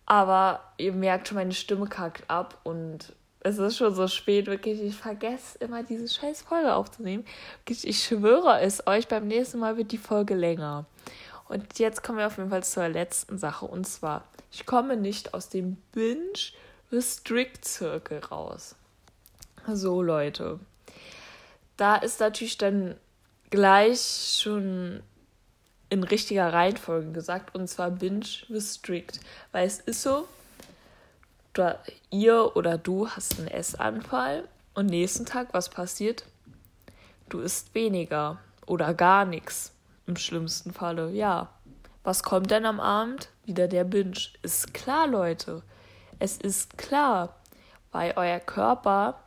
aber 0.06 0.60
ihr 0.78 0.92
merkt 0.92 1.28
schon, 1.28 1.36
meine 1.36 1.52
Stimme 1.52 1.86
kackt 1.86 2.28
ab 2.28 2.58
und 2.64 3.14
es 3.44 3.58
ist 3.58 3.76
schon 3.76 3.92
so 3.94 4.06
spät, 4.06 4.46
wirklich, 4.46 4.80
ich 4.80 4.94
vergesse 4.94 5.58
immer 5.58 5.82
diese 5.82 6.08
scheiß 6.08 6.42
Folge 6.42 6.72
aufzunehmen. 6.74 7.24
Ich 7.66 8.04
schwöre 8.04 8.60
es 8.60 8.86
euch, 8.86 9.08
beim 9.08 9.26
nächsten 9.26 9.58
Mal 9.58 9.76
wird 9.76 9.90
die 9.90 9.98
Folge 9.98 10.34
länger. 10.34 10.84
Und 11.48 11.80
jetzt 11.80 12.04
kommen 12.04 12.18
wir 12.18 12.28
auf 12.28 12.38
jeden 12.38 12.50
Fall 12.50 12.62
zur 12.62 12.88
letzten 12.88 13.38
Sache. 13.38 13.66
Und 13.66 13.84
zwar, 13.86 14.22
ich 14.52 14.64
komme 14.64 14.96
nicht 14.96 15.34
aus 15.34 15.48
dem 15.48 15.76
Binge-Restrict-Zirkel 15.92 18.20
raus. 18.20 18.76
So, 19.66 20.02
Leute. 20.02 20.60
Da 21.76 21.96
ist 21.96 22.20
natürlich 22.20 22.58
dann 22.58 22.94
gleich 23.50 24.38
schon 24.40 25.02
in 25.92 26.04
richtiger 26.04 26.54
Reihenfolge 26.54 27.12
gesagt, 27.12 27.54
und 27.54 27.68
zwar 27.68 27.90
Binge-Restrict. 27.90 29.20
Weil 29.52 29.66
es 29.66 29.78
ist 29.80 30.00
so, 30.00 30.26
du, 31.52 31.78
ihr 32.10 32.56
oder 32.56 32.78
du 32.78 33.10
hast 33.10 33.38
einen 33.38 33.48
Essanfall 33.48 34.48
und 34.72 34.86
nächsten 34.86 35.26
Tag, 35.26 35.48
was 35.52 35.68
passiert? 35.68 36.24
Du 37.28 37.40
isst 37.40 37.74
weniger 37.74 38.38
oder 38.64 38.94
gar 38.94 39.26
nichts. 39.26 39.72
Im 40.06 40.16
schlimmsten 40.16 40.72
Falle, 40.72 41.10
ja. 41.10 41.50
Was 42.04 42.22
kommt 42.22 42.50
denn 42.50 42.64
am 42.64 42.80
Abend? 42.80 43.28
Wieder 43.44 43.68
der 43.68 43.84
Binge. 43.84 44.16
Ist 44.40 44.72
klar, 44.72 45.06
Leute. 45.06 45.62
Es 46.18 46.38
ist 46.38 46.78
klar, 46.78 47.36
weil 47.90 48.14
euer 48.16 48.40
Körper 48.40 49.20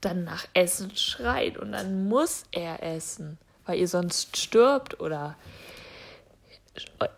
dann 0.00 0.24
nach 0.24 0.46
Essen 0.54 0.96
schreit 0.96 1.58
und 1.58 1.72
dann 1.72 2.08
muss 2.08 2.44
er 2.50 2.82
essen, 2.82 3.36
weil 3.66 3.78
ihr 3.78 3.88
sonst 3.88 4.38
stirbt 4.38 5.00
oder 5.00 5.36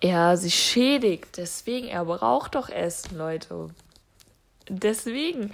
er 0.00 0.36
sich 0.36 0.54
schädigt. 0.54 1.36
Deswegen, 1.36 1.88
er 1.88 2.04
braucht 2.04 2.54
doch 2.54 2.68
Essen, 2.68 3.16
Leute. 3.16 3.68
Deswegen, 4.68 5.52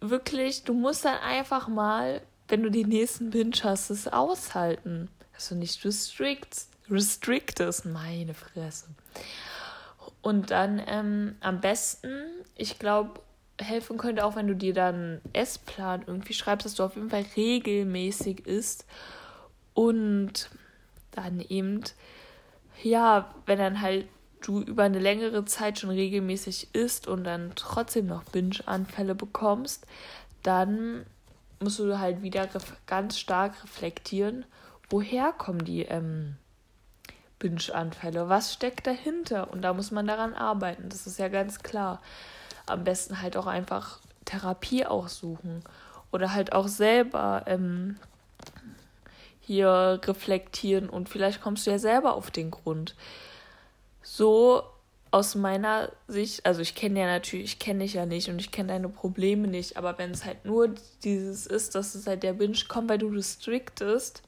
wirklich, 0.00 0.64
du 0.64 0.74
musst 0.74 1.04
dann 1.04 1.18
einfach 1.18 1.68
mal, 1.68 2.20
wenn 2.48 2.62
du 2.62 2.70
die 2.70 2.84
nächsten 2.84 3.30
Binge 3.30 3.56
hast, 3.62 3.90
es 3.90 4.08
aushalten. 4.08 5.08
Du 5.48 5.54
nicht 5.56 5.84
restrict, 5.84 6.66
restrictest, 6.88 7.86
meine 7.86 8.34
Fresse. 8.34 8.86
Und 10.22 10.50
dann 10.50 10.80
ähm, 10.86 11.36
am 11.40 11.60
besten, 11.60 12.08
ich 12.56 12.78
glaube, 12.78 13.20
helfen 13.60 13.98
könnte 13.98 14.24
auch, 14.24 14.36
wenn 14.36 14.46
du 14.46 14.56
dir 14.56 14.72
dann 14.72 15.20
Essplan 15.32 16.04
irgendwie 16.06 16.34
schreibst, 16.34 16.64
dass 16.64 16.74
du 16.74 16.82
auf 16.82 16.96
jeden 16.96 17.10
Fall 17.10 17.26
regelmäßig 17.36 18.46
isst 18.46 18.86
und 19.74 20.48
dann 21.10 21.40
eben, 21.40 21.82
ja, 22.82 23.34
wenn 23.46 23.58
dann 23.58 23.80
halt 23.80 24.06
du 24.40 24.60
über 24.60 24.84
eine 24.84 24.98
längere 24.98 25.44
Zeit 25.44 25.78
schon 25.78 25.90
regelmäßig 25.90 26.74
isst 26.74 27.08
und 27.08 27.24
dann 27.24 27.52
trotzdem 27.54 28.06
noch 28.06 28.24
Binge-Anfälle 28.24 29.14
bekommst, 29.14 29.86
dann 30.42 31.06
musst 31.60 31.78
du 31.78 31.98
halt 31.98 32.22
wieder 32.22 32.48
ganz 32.86 33.18
stark 33.18 33.62
reflektieren, 33.64 34.44
woher 34.90 35.32
kommen 35.32 35.64
die 35.64 35.82
ähm, 35.82 36.36
Binge-Anfälle, 37.38 38.28
was 38.28 38.52
steckt 38.52 38.86
dahinter 38.86 39.50
und 39.50 39.62
da 39.62 39.72
muss 39.72 39.90
man 39.90 40.06
daran 40.06 40.34
arbeiten, 40.34 40.88
das 40.88 41.06
ist 41.06 41.18
ja 41.18 41.28
ganz 41.28 41.60
klar. 41.60 42.00
Am 42.66 42.84
besten 42.84 43.20
halt 43.20 43.36
auch 43.36 43.46
einfach 43.46 44.00
Therapie 44.24 44.86
aussuchen 44.86 45.62
oder 46.12 46.32
halt 46.32 46.52
auch 46.52 46.68
selber 46.68 47.44
ähm, 47.46 47.98
hier 49.46 50.00
reflektieren 50.04 50.88
und 50.88 51.08
vielleicht 51.08 51.40
kommst 51.40 51.66
du 51.66 51.70
ja 51.70 51.78
selber 51.78 52.14
auf 52.14 52.30
den 52.30 52.50
Grund. 52.50 52.94
So 54.02 54.62
aus 55.10 55.36
meiner 55.36 55.92
Sicht, 56.08 56.44
also 56.44 56.60
ich 56.60 56.74
kenne 56.74 56.98
ja 57.00 57.06
natürlich, 57.06 57.44
ich 57.44 57.58
kenne 57.60 57.84
dich 57.84 57.94
ja 57.94 58.04
nicht 58.04 58.28
und 58.28 58.40
ich 58.40 58.50
kenne 58.50 58.72
deine 58.72 58.88
Probleme 58.88 59.46
nicht, 59.46 59.76
aber 59.76 59.96
wenn 59.96 60.10
es 60.10 60.24
halt 60.24 60.44
nur 60.44 60.74
dieses 61.04 61.46
ist, 61.46 61.76
dass 61.76 61.94
es 61.94 62.06
halt 62.06 62.24
der 62.24 62.32
Binge 62.32 62.58
kommt, 62.68 62.88
weil 62.88 62.98
du 62.98 63.08
restrictest, 63.08 64.22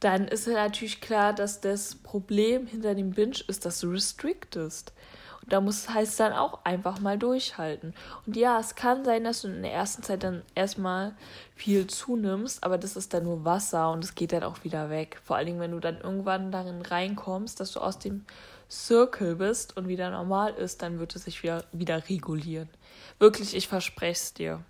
dann 0.00 0.26
ist 0.28 0.46
ja 0.46 0.54
natürlich 0.54 1.00
klar, 1.00 1.32
dass 1.32 1.60
das 1.60 1.96
Problem 1.96 2.66
hinter 2.66 2.94
dem 2.94 3.10
Binge 3.10 3.36
ist, 3.46 3.66
dass 3.66 3.80
du 3.80 3.90
restrictest. 3.90 4.92
Und 5.42 5.52
da 5.52 5.60
muss 5.60 5.88
heißt 5.88 6.20
dann 6.20 6.32
auch 6.32 6.64
einfach 6.64 7.00
mal 7.00 7.18
durchhalten. 7.18 7.94
Und 8.26 8.36
ja, 8.36 8.60
es 8.60 8.74
kann 8.74 9.04
sein, 9.04 9.24
dass 9.24 9.42
du 9.42 9.48
in 9.48 9.62
der 9.62 9.72
ersten 9.72 10.02
Zeit 10.02 10.22
dann 10.22 10.42
erstmal 10.54 11.14
viel 11.56 11.86
zunimmst, 11.86 12.62
aber 12.62 12.78
das 12.78 12.96
ist 12.96 13.12
dann 13.12 13.24
nur 13.24 13.44
Wasser 13.44 13.90
und 13.90 14.04
es 14.04 14.14
geht 14.14 14.32
dann 14.32 14.44
auch 14.44 14.62
wieder 14.64 14.88
weg. 14.90 15.20
Vor 15.24 15.36
allen 15.36 15.46
Dingen, 15.46 15.60
wenn 15.60 15.72
du 15.72 15.80
dann 15.80 16.00
irgendwann 16.00 16.52
darin 16.52 16.82
reinkommst, 16.82 17.58
dass 17.58 17.72
du 17.72 17.80
aus 17.80 17.98
dem 17.98 18.24
Circle 18.70 19.36
bist 19.36 19.76
und 19.76 19.88
wieder 19.88 20.10
normal 20.10 20.54
ist, 20.54 20.82
dann 20.82 20.98
wird 20.98 21.14
es 21.16 21.24
sich 21.24 21.42
wieder, 21.42 21.64
wieder 21.72 22.08
regulieren. 22.08 22.70
Wirklich, 23.18 23.54
ich 23.54 23.68
verspreche 23.68 24.12
es 24.12 24.34
dir. 24.34 24.64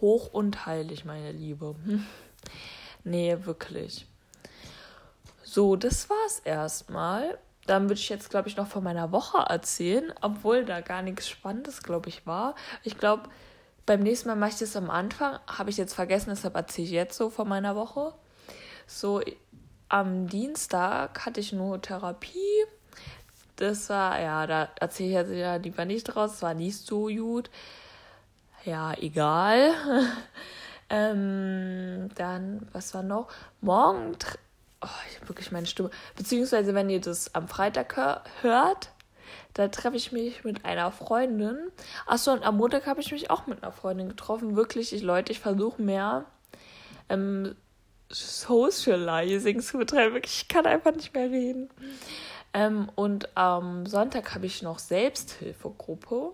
Hoch 0.00 0.32
und 0.32 0.66
heilig, 0.66 1.04
meine 1.04 1.32
Liebe. 1.32 1.76
nee, 3.04 3.36
wirklich. 3.42 4.06
So, 5.44 5.76
das 5.76 6.08
war's 6.10 6.40
erstmal 6.40 7.38
dann 7.66 7.84
würde 7.84 7.94
ich 7.94 8.08
jetzt, 8.08 8.30
glaube 8.30 8.48
ich, 8.48 8.56
noch 8.56 8.66
von 8.66 8.82
meiner 8.82 9.12
Woche 9.12 9.38
erzählen, 9.38 10.12
obwohl 10.20 10.64
da 10.64 10.80
gar 10.80 11.02
nichts 11.02 11.28
Spannendes, 11.28 11.82
glaube 11.82 12.08
ich, 12.08 12.26
war. 12.26 12.54
Ich 12.82 12.98
glaube, 12.98 13.28
beim 13.86 14.00
nächsten 14.00 14.28
Mal 14.28 14.36
mache 14.36 14.50
ich 14.50 14.58
das 14.58 14.76
am 14.76 14.90
Anfang. 14.90 15.38
Habe 15.46 15.70
ich 15.70 15.76
jetzt 15.76 15.94
vergessen, 15.94 16.30
deshalb 16.30 16.56
erzähle 16.56 16.86
ich 16.86 16.92
jetzt 16.92 17.16
so 17.16 17.30
von 17.30 17.48
meiner 17.48 17.76
Woche. 17.76 18.14
So, 18.86 19.22
am 19.88 20.26
Dienstag 20.26 21.24
hatte 21.24 21.40
ich 21.40 21.52
nur 21.52 21.80
Therapie. 21.80 22.64
Das 23.56 23.90
war, 23.90 24.20
ja, 24.20 24.46
da 24.46 24.68
erzähle 24.80 25.08
ich 25.08 25.14
jetzt 25.14 25.32
ja 25.32 25.56
lieber 25.56 25.84
nicht 25.84 26.04
draus. 26.04 26.34
Es 26.34 26.42
war 26.42 26.54
nicht 26.54 26.78
so 26.78 27.06
gut. 27.06 27.50
Ja, 28.64 28.94
egal. 28.94 29.72
ähm, 30.90 32.08
dann, 32.14 32.68
was 32.72 32.94
war 32.94 33.02
noch? 33.02 33.28
Morgen 33.60 34.16
oh, 34.82 34.88
ich 35.10 35.16
habe 35.16 35.28
wirklich 35.28 35.52
meine 35.52 35.66
Stimme. 35.66 35.90
Beziehungsweise, 36.16 36.74
wenn 36.74 36.90
ihr 36.90 37.00
das 37.00 37.34
am 37.34 37.48
Freitag 37.48 37.96
hör 37.96 38.24
hört, 38.42 38.90
da 39.54 39.68
treffe 39.68 39.96
ich 39.96 40.12
mich 40.12 40.44
mit 40.44 40.64
einer 40.64 40.90
Freundin. 40.92 41.58
Achso, 42.06 42.32
und 42.32 42.42
am 42.42 42.56
Montag 42.56 42.86
habe 42.86 43.00
ich 43.00 43.12
mich 43.12 43.30
auch 43.30 43.46
mit 43.46 43.62
einer 43.62 43.72
Freundin 43.72 44.08
getroffen. 44.08 44.56
Wirklich, 44.56 44.92
ich 44.92 45.02
Leute, 45.02 45.32
ich 45.32 45.40
versuche 45.40 45.80
mehr 45.80 46.24
ähm, 47.08 47.54
Socializing 48.08 49.60
zu 49.60 49.78
betreiben. 49.78 50.20
Ich 50.24 50.48
kann 50.48 50.66
einfach 50.66 50.94
nicht 50.94 51.14
mehr 51.14 51.30
reden. 51.30 51.70
Ähm, 52.54 52.90
und 52.94 53.36
am 53.36 53.86
Sonntag 53.86 54.34
habe 54.34 54.46
ich 54.46 54.62
noch 54.62 54.78
Selbsthilfegruppe. 54.78 56.32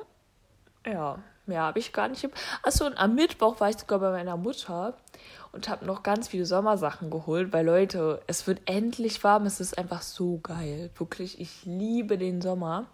Ja, 0.87 1.18
mehr 1.48 1.62
habe 1.62 1.78
ich 1.78 1.92
gar 1.92 2.08
nicht. 2.08 2.28
Achso, 2.62 2.87
und 2.87 2.96
am 2.98 3.14
Mittwoch 3.14 3.61
war 3.61 3.70
ich 3.70 3.78
sogar 3.78 3.98
bei 3.98 4.11
meiner 4.11 4.37
Mutter 4.37 4.94
und 5.52 5.68
habe 5.68 5.87
noch 5.87 6.02
ganz 6.02 6.28
viele 6.28 6.46
Sommersachen 6.46 7.11
geholt, 7.11 7.52
weil 7.52 7.64
Leute, 7.64 8.22
es 8.26 8.46
wird 8.46 8.61
endlich 8.66 9.24
warm, 9.24 9.46
es 9.46 9.61
ist 9.61 9.78
einfach 9.78 10.02
so 10.02 10.38
geil. 10.42 10.90
Wirklich, 10.96 11.40
ich 11.40 11.64
liebe 11.64 12.18
den 12.18 12.42
Sommer. 12.42 12.87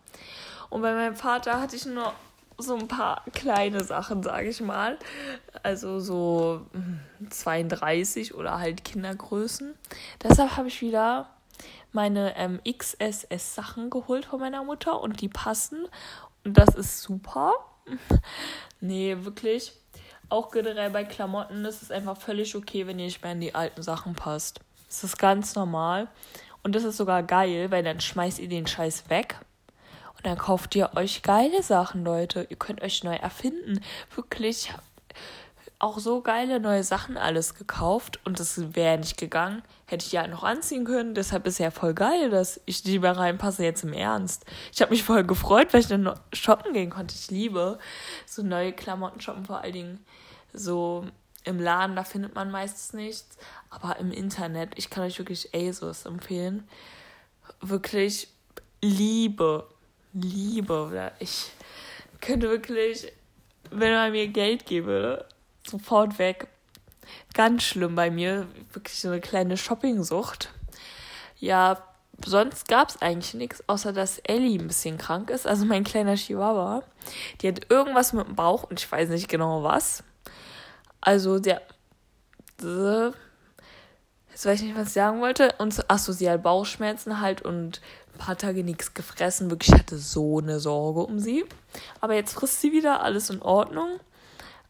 Und 0.70 0.82
bei 0.82 0.94
meinem 0.94 1.16
Vater 1.16 1.60
hatte 1.60 1.76
ich 1.76 1.86
nur 1.86 2.12
so 2.58 2.76
ein 2.76 2.88
paar 2.88 3.22
kleine 3.32 3.82
Sachen, 3.82 4.22
sage 4.22 4.48
ich 4.48 4.60
mal. 4.60 4.98
Also 5.62 6.00
so 6.00 6.66
32 7.28 8.30
hm, 8.30 8.38
oder 8.38 8.58
halt 8.58 8.84
Kindergrößen. 8.84 9.74
Deshalb 10.22 10.56
habe 10.56 10.68
ich 10.68 10.80
wieder 10.80 11.28
meine 11.92 12.36
ähm, 12.36 12.60
XSS-Sachen 12.64 13.90
geholt 13.90 14.26
von 14.26 14.40
meiner 14.40 14.64
Mutter 14.64 15.00
und 15.00 15.20
die 15.20 15.28
passen. 15.28 15.86
Und 16.44 16.58
das 16.58 16.74
ist 16.74 17.00
super. 17.00 17.52
nee, 18.80 19.16
wirklich 19.20 19.72
auch 20.28 20.50
generell 20.50 20.90
bei 20.90 21.04
Klamotten 21.04 21.64
ist 21.64 21.82
es 21.82 21.90
einfach 21.90 22.16
völlig 22.16 22.56
okay, 22.56 22.86
wenn 22.86 22.98
ihr 22.98 23.04
nicht 23.04 23.22
mehr 23.22 23.32
in 23.32 23.40
die 23.40 23.54
alten 23.54 23.82
Sachen 23.82 24.14
passt. 24.14 24.60
Das 24.88 25.04
ist 25.04 25.18
ganz 25.18 25.54
normal. 25.54 26.08
Und 26.62 26.74
das 26.74 26.84
ist 26.84 26.96
sogar 26.96 27.22
geil, 27.22 27.70
weil 27.70 27.82
dann 27.82 28.00
schmeißt 28.00 28.38
ihr 28.38 28.48
den 28.48 28.66
Scheiß 28.66 29.10
weg. 29.10 29.36
Und 30.16 30.26
dann 30.26 30.38
kauft 30.38 30.74
ihr 30.74 30.90
euch 30.96 31.22
geile 31.22 31.62
Sachen, 31.62 32.04
Leute. 32.04 32.46
Ihr 32.48 32.56
könnt 32.56 32.82
euch 32.82 33.04
neu 33.04 33.14
erfinden. 33.14 33.80
Wirklich 34.14 34.72
auch 35.78 35.98
so 35.98 36.22
geile 36.22 36.60
neue 36.60 36.82
Sachen 36.82 37.18
alles 37.18 37.54
gekauft. 37.54 38.18
Und 38.24 38.40
das 38.40 38.74
wäre 38.74 38.98
nicht 38.98 39.18
gegangen. 39.18 39.62
Hätte 39.94 40.06
ich 40.06 40.12
ja 40.12 40.26
noch 40.26 40.42
anziehen 40.42 40.84
können. 40.84 41.14
Deshalb 41.14 41.46
ist 41.46 41.58
ja 41.58 41.70
voll 41.70 41.94
geil, 41.94 42.28
dass 42.28 42.60
ich 42.66 42.82
die 42.82 42.98
mal 42.98 43.12
reinpasse, 43.12 43.62
jetzt 43.62 43.84
im 43.84 43.92
Ernst. 43.92 44.44
Ich 44.72 44.82
habe 44.82 44.90
mich 44.90 45.04
voll 45.04 45.22
gefreut, 45.22 45.72
weil 45.72 45.82
ich 45.82 45.86
dann 45.86 46.12
shoppen 46.32 46.72
gehen 46.72 46.90
konnte. 46.90 47.14
Ich 47.14 47.30
liebe 47.30 47.78
so 48.26 48.42
neue 48.42 48.72
Klamotten 48.72 49.20
shoppen, 49.20 49.44
vor 49.44 49.60
allen 49.60 49.72
Dingen 49.72 50.04
so 50.52 51.06
im 51.44 51.60
Laden, 51.60 51.94
da 51.94 52.02
findet 52.02 52.34
man 52.34 52.50
meistens 52.50 52.92
nichts. 52.92 53.38
Aber 53.70 53.96
im 54.00 54.10
Internet, 54.10 54.72
ich 54.74 54.90
kann 54.90 55.04
euch 55.04 55.16
wirklich 55.20 55.54
ASOS 55.54 56.06
empfehlen. 56.06 56.68
Wirklich 57.60 58.26
Liebe. 58.82 59.68
Liebe. 60.12 61.12
Ich 61.20 61.52
könnte 62.20 62.50
wirklich, 62.50 63.12
wenn 63.70 63.92
man 63.92 64.10
mir 64.10 64.26
Geld 64.26 64.66
gäbe, 64.66 65.24
sofort 65.64 66.18
weg. 66.18 66.48
Ganz 67.34 67.62
schlimm 67.62 67.94
bei 67.94 68.10
mir. 68.10 68.46
Wirklich 68.72 69.00
so 69.00 69.08
eine 69.08 69.20
kleine 69.20 69.56
Shoppingsucht. 69.56 70.50
Ja, 71.38 71.82
sonst 72.24 72.68
gab 72.68 72.90
es 72.90 73.02
eigentlich 73.02 73.34
nichts, 73.34 73.62
außer 73.66 73.92
dass 73.92 74.18
Ellie 74.20 74.58
ein 74.58 74.68
bisschen 74.68 74.98
krank 74.98 75.30
ist. 75.30 75.46
Also 75.46 75.64
mein 75.64 75.84
kleiner 75.84 76.14
Chihuahua. 76.14 76.82
Die 77.40 77.48
hat 77.48 77.70
irgendwas 77.70 78.12
mit 78.12 78.26
dem 78.26 78.36
Bauch 78.36 78.64
und 78.64 78.80
ich 78.80 78.90
weiß 78.90 79.08
nicht 79.08 79.28
genau 79.28 79.62
was. 79.62 80.04
Also 81.00 81.38
der. 81.38 81.62
Jetzt 84.30 84.46
weiß 84.46 84.60
ich 84.60 84.66
nicht, 84.66 84.76
was 84.76 84.88
ich 84.88 84.94
sagen 84.94 85.20
wollte. 85.20 85.54
Und 85.58 85.90
achso, 85.90 86.12
sie 86.12 86.30
hat 86.30 86.42
Bauchschmerzen 86.42 87.20
halt 87.20 87.42
und 87.42 87.80
ein 88.14 88.18
paar 88.18 88.38
Tage 88.38 88.64
nichts 88.64 88.94
gefressen. 88.94 89.50
Wirklich, 89.50 89.72
ich 89.72 89.78
hatte 89.78 89.98
so 89.98 90.38
eine 90.38 90.60
Sorge 90.60 91.00
um 91.00 91.18
sie. 91.18 91.44
Aber 92.00 92.14
jetzt 92.14 92.34
frisst 92.34 92.60
sie 92.60 92.72
wieder, 92.72 93.02
alles 93.02 93.30
in 93.30 93.42
Ordnung. 93.42 94.00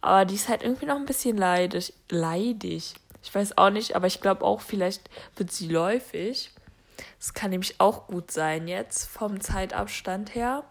Aber 0.05 0.27
die 0.27 0.35
ist 0.35 0.51
halt 0.51 0.63
irgendwie 0.63 0.85
noch 0.85 0.97
ein 0.97 1.07
bisschen 1.07 1.39
leidig. 1.39 1.95
leidig. 2.11 2.93
Ich 3.23 3.35
weiß 3.35 3.57
auch 3.57 3.71
nicht, 3.71 3.97
aber 3.97 4.07
ich 4.07 4.21
glaube 4.21 4.45
auch, 4.45 4.61
vielleicht 4.61 5.09
wird 5.37 5.51
sie 5.51 5.67
läufig. 5.67 6.51
Das 7.19 7.33
kann 7.33 7.53
nämlich 7.53 7.81
auch 7.81 8.07
gut 8.07 8.31
sein 8.31 8.69
jetzt 8.69 9.07
vom 9.07 9.41
Zeitabstand 9.41 10.35
her. 10.35 10.63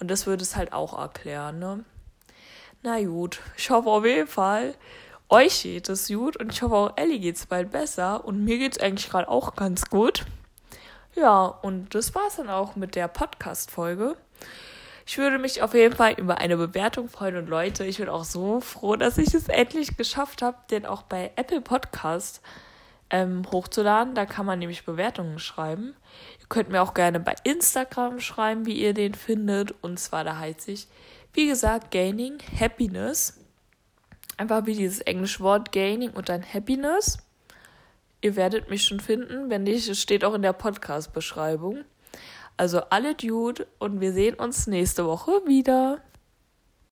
Und 0.00 0.10
das 0.10 0.26
würde 0.26 0.42
es 0.42 0.56
halt 0.56 0.72
auch 0.72 0.98
erklären, 0.98 1.58
ne? 1.58 1.84
Na 2.82 2.98
gut, 3.02 3.40
ich 3.58 3.68
hoffe 3.68 3.90
auf 3.90 4.06
jeden 4.06 4.26
Fall, 4.26 4.74
euch 5.28 5.64
geht 5.64 5.90
es 5.90 6.08
gut 6.08 6.38
und 6.38 6.50
ich 6.50 6.62
hoffe 6.62 6.74
auch 6.74 6.96
Ellie 6.96 7.18
geht 7.18 7.36
es 7.36 7.44
bald 7.44 7.70
besser 7.70 8.24
und 8.24 8.42
mir 8.42 8.56
geht 8.56 8.78
es 8.78 8.82
eigentlich 8.82 9.10
gerade 9.10 9.28
auch 9.28 9.54
ganz 9.54 9.90
gut. 9.90 10.24
Ja, 11.14 11.44
und 11.44 11.94
das 11.94 12.14
war 12.14 12.28
es 12.28 12.36
dann 12.36 12.48
auch 12.48 12.74
mit 12.74 12.94
der 12.94 13.08
Podcast-Folge. 13.08 14.16
Ich 15.08 15.16
würde 15.16 15.38
mich 15.38 15.62
auf 15.62 15.72
jeden 15.72 15.96
Fall 15.96 16.12
über 16.18 16.36
eine 16.36 16.58
Bewertung 16.58 17.08
freuen 17.08 17.36
und 17.36 17.48
Leute, 17.48 17.82
ich 17.86 17.96
bin 17.96 18.10
auch 18.10 18.24
so 18.24 18.60
froh, 18.60 18.94
dass 18.94 19.16
ich 19.16 19.32
es 19.32 19.48
endlich 19.48 19.96
geschafft 19.96 20.42
habe, 20.42 20.58
denn 20.70 20.84
auch 20.84 21.00
bei 21.00 21.30
Apple 21.34 21.62
Podcast 21.62 22.42
ähm, 23.08 23.42
hochzuladen. 23.50 24.14
Da 24.14 24.26
kann 24.26 24.44
man 24.44 24.58
nämlich 24.58 24.84
Bewertungen 24.84 25.38
schreiben. 25.38 25.96
Ihr 26.40 26.46
könnt 26.50 26.68
mir 26.68 26.82
auch 26.82 26.92
gerne 26.92 27.20
bei 27.20 27.34
Instagram 27.44 28.20
schreiben, 28.20 28.66
wie 28.66 28.74
ihr 28.74 28.92
den 28.92 29.14
findet. 29.14 29.72
Und 29.82 29.98
zwar, 29.98 30.24
da 30.24 30.36
heißt 30.36 30.68
ich, 30.68 30.88
wie 31.32 31.48
gesagt, 31.48 31.90
Gaining 31.90 32.36
Happiness. 32.60 33.40
Einfach 34.36 34.66
wie 34.66 34.74
dieses 34.74 35.00
englische 35.00 35.40
Wort 35.40 35.72
Gaining 35.72 36.10
und 36.10 36.28
dann 36.28 36.44
Happiness. 36.44 37.16
Ihr 38.20 38.36
werdet 38.36 38.68
mich 38.68 38.84
schon 38.84 39.00
finden. 39.00 39.48
Wenn 39.48 39.62
nicht, 39.62 39.88
es 39.88 40.02
steht 40.02 40.22
auch 40.22 40.34
in 40.34 40.42
der 40.42 40.52
Podcast-Beschreibung. 40.52 41.86
Also 42.58 42.80
alle 42.90 43.14
Dude 43.14 43.68
und 43.78 44.00
wir 44.00 44.12
sehen 44.12 44.34
uns 44.34 44.66
nächste 44.66 45.06
Woche 45.06 45.30
wieder. 45.46 46.00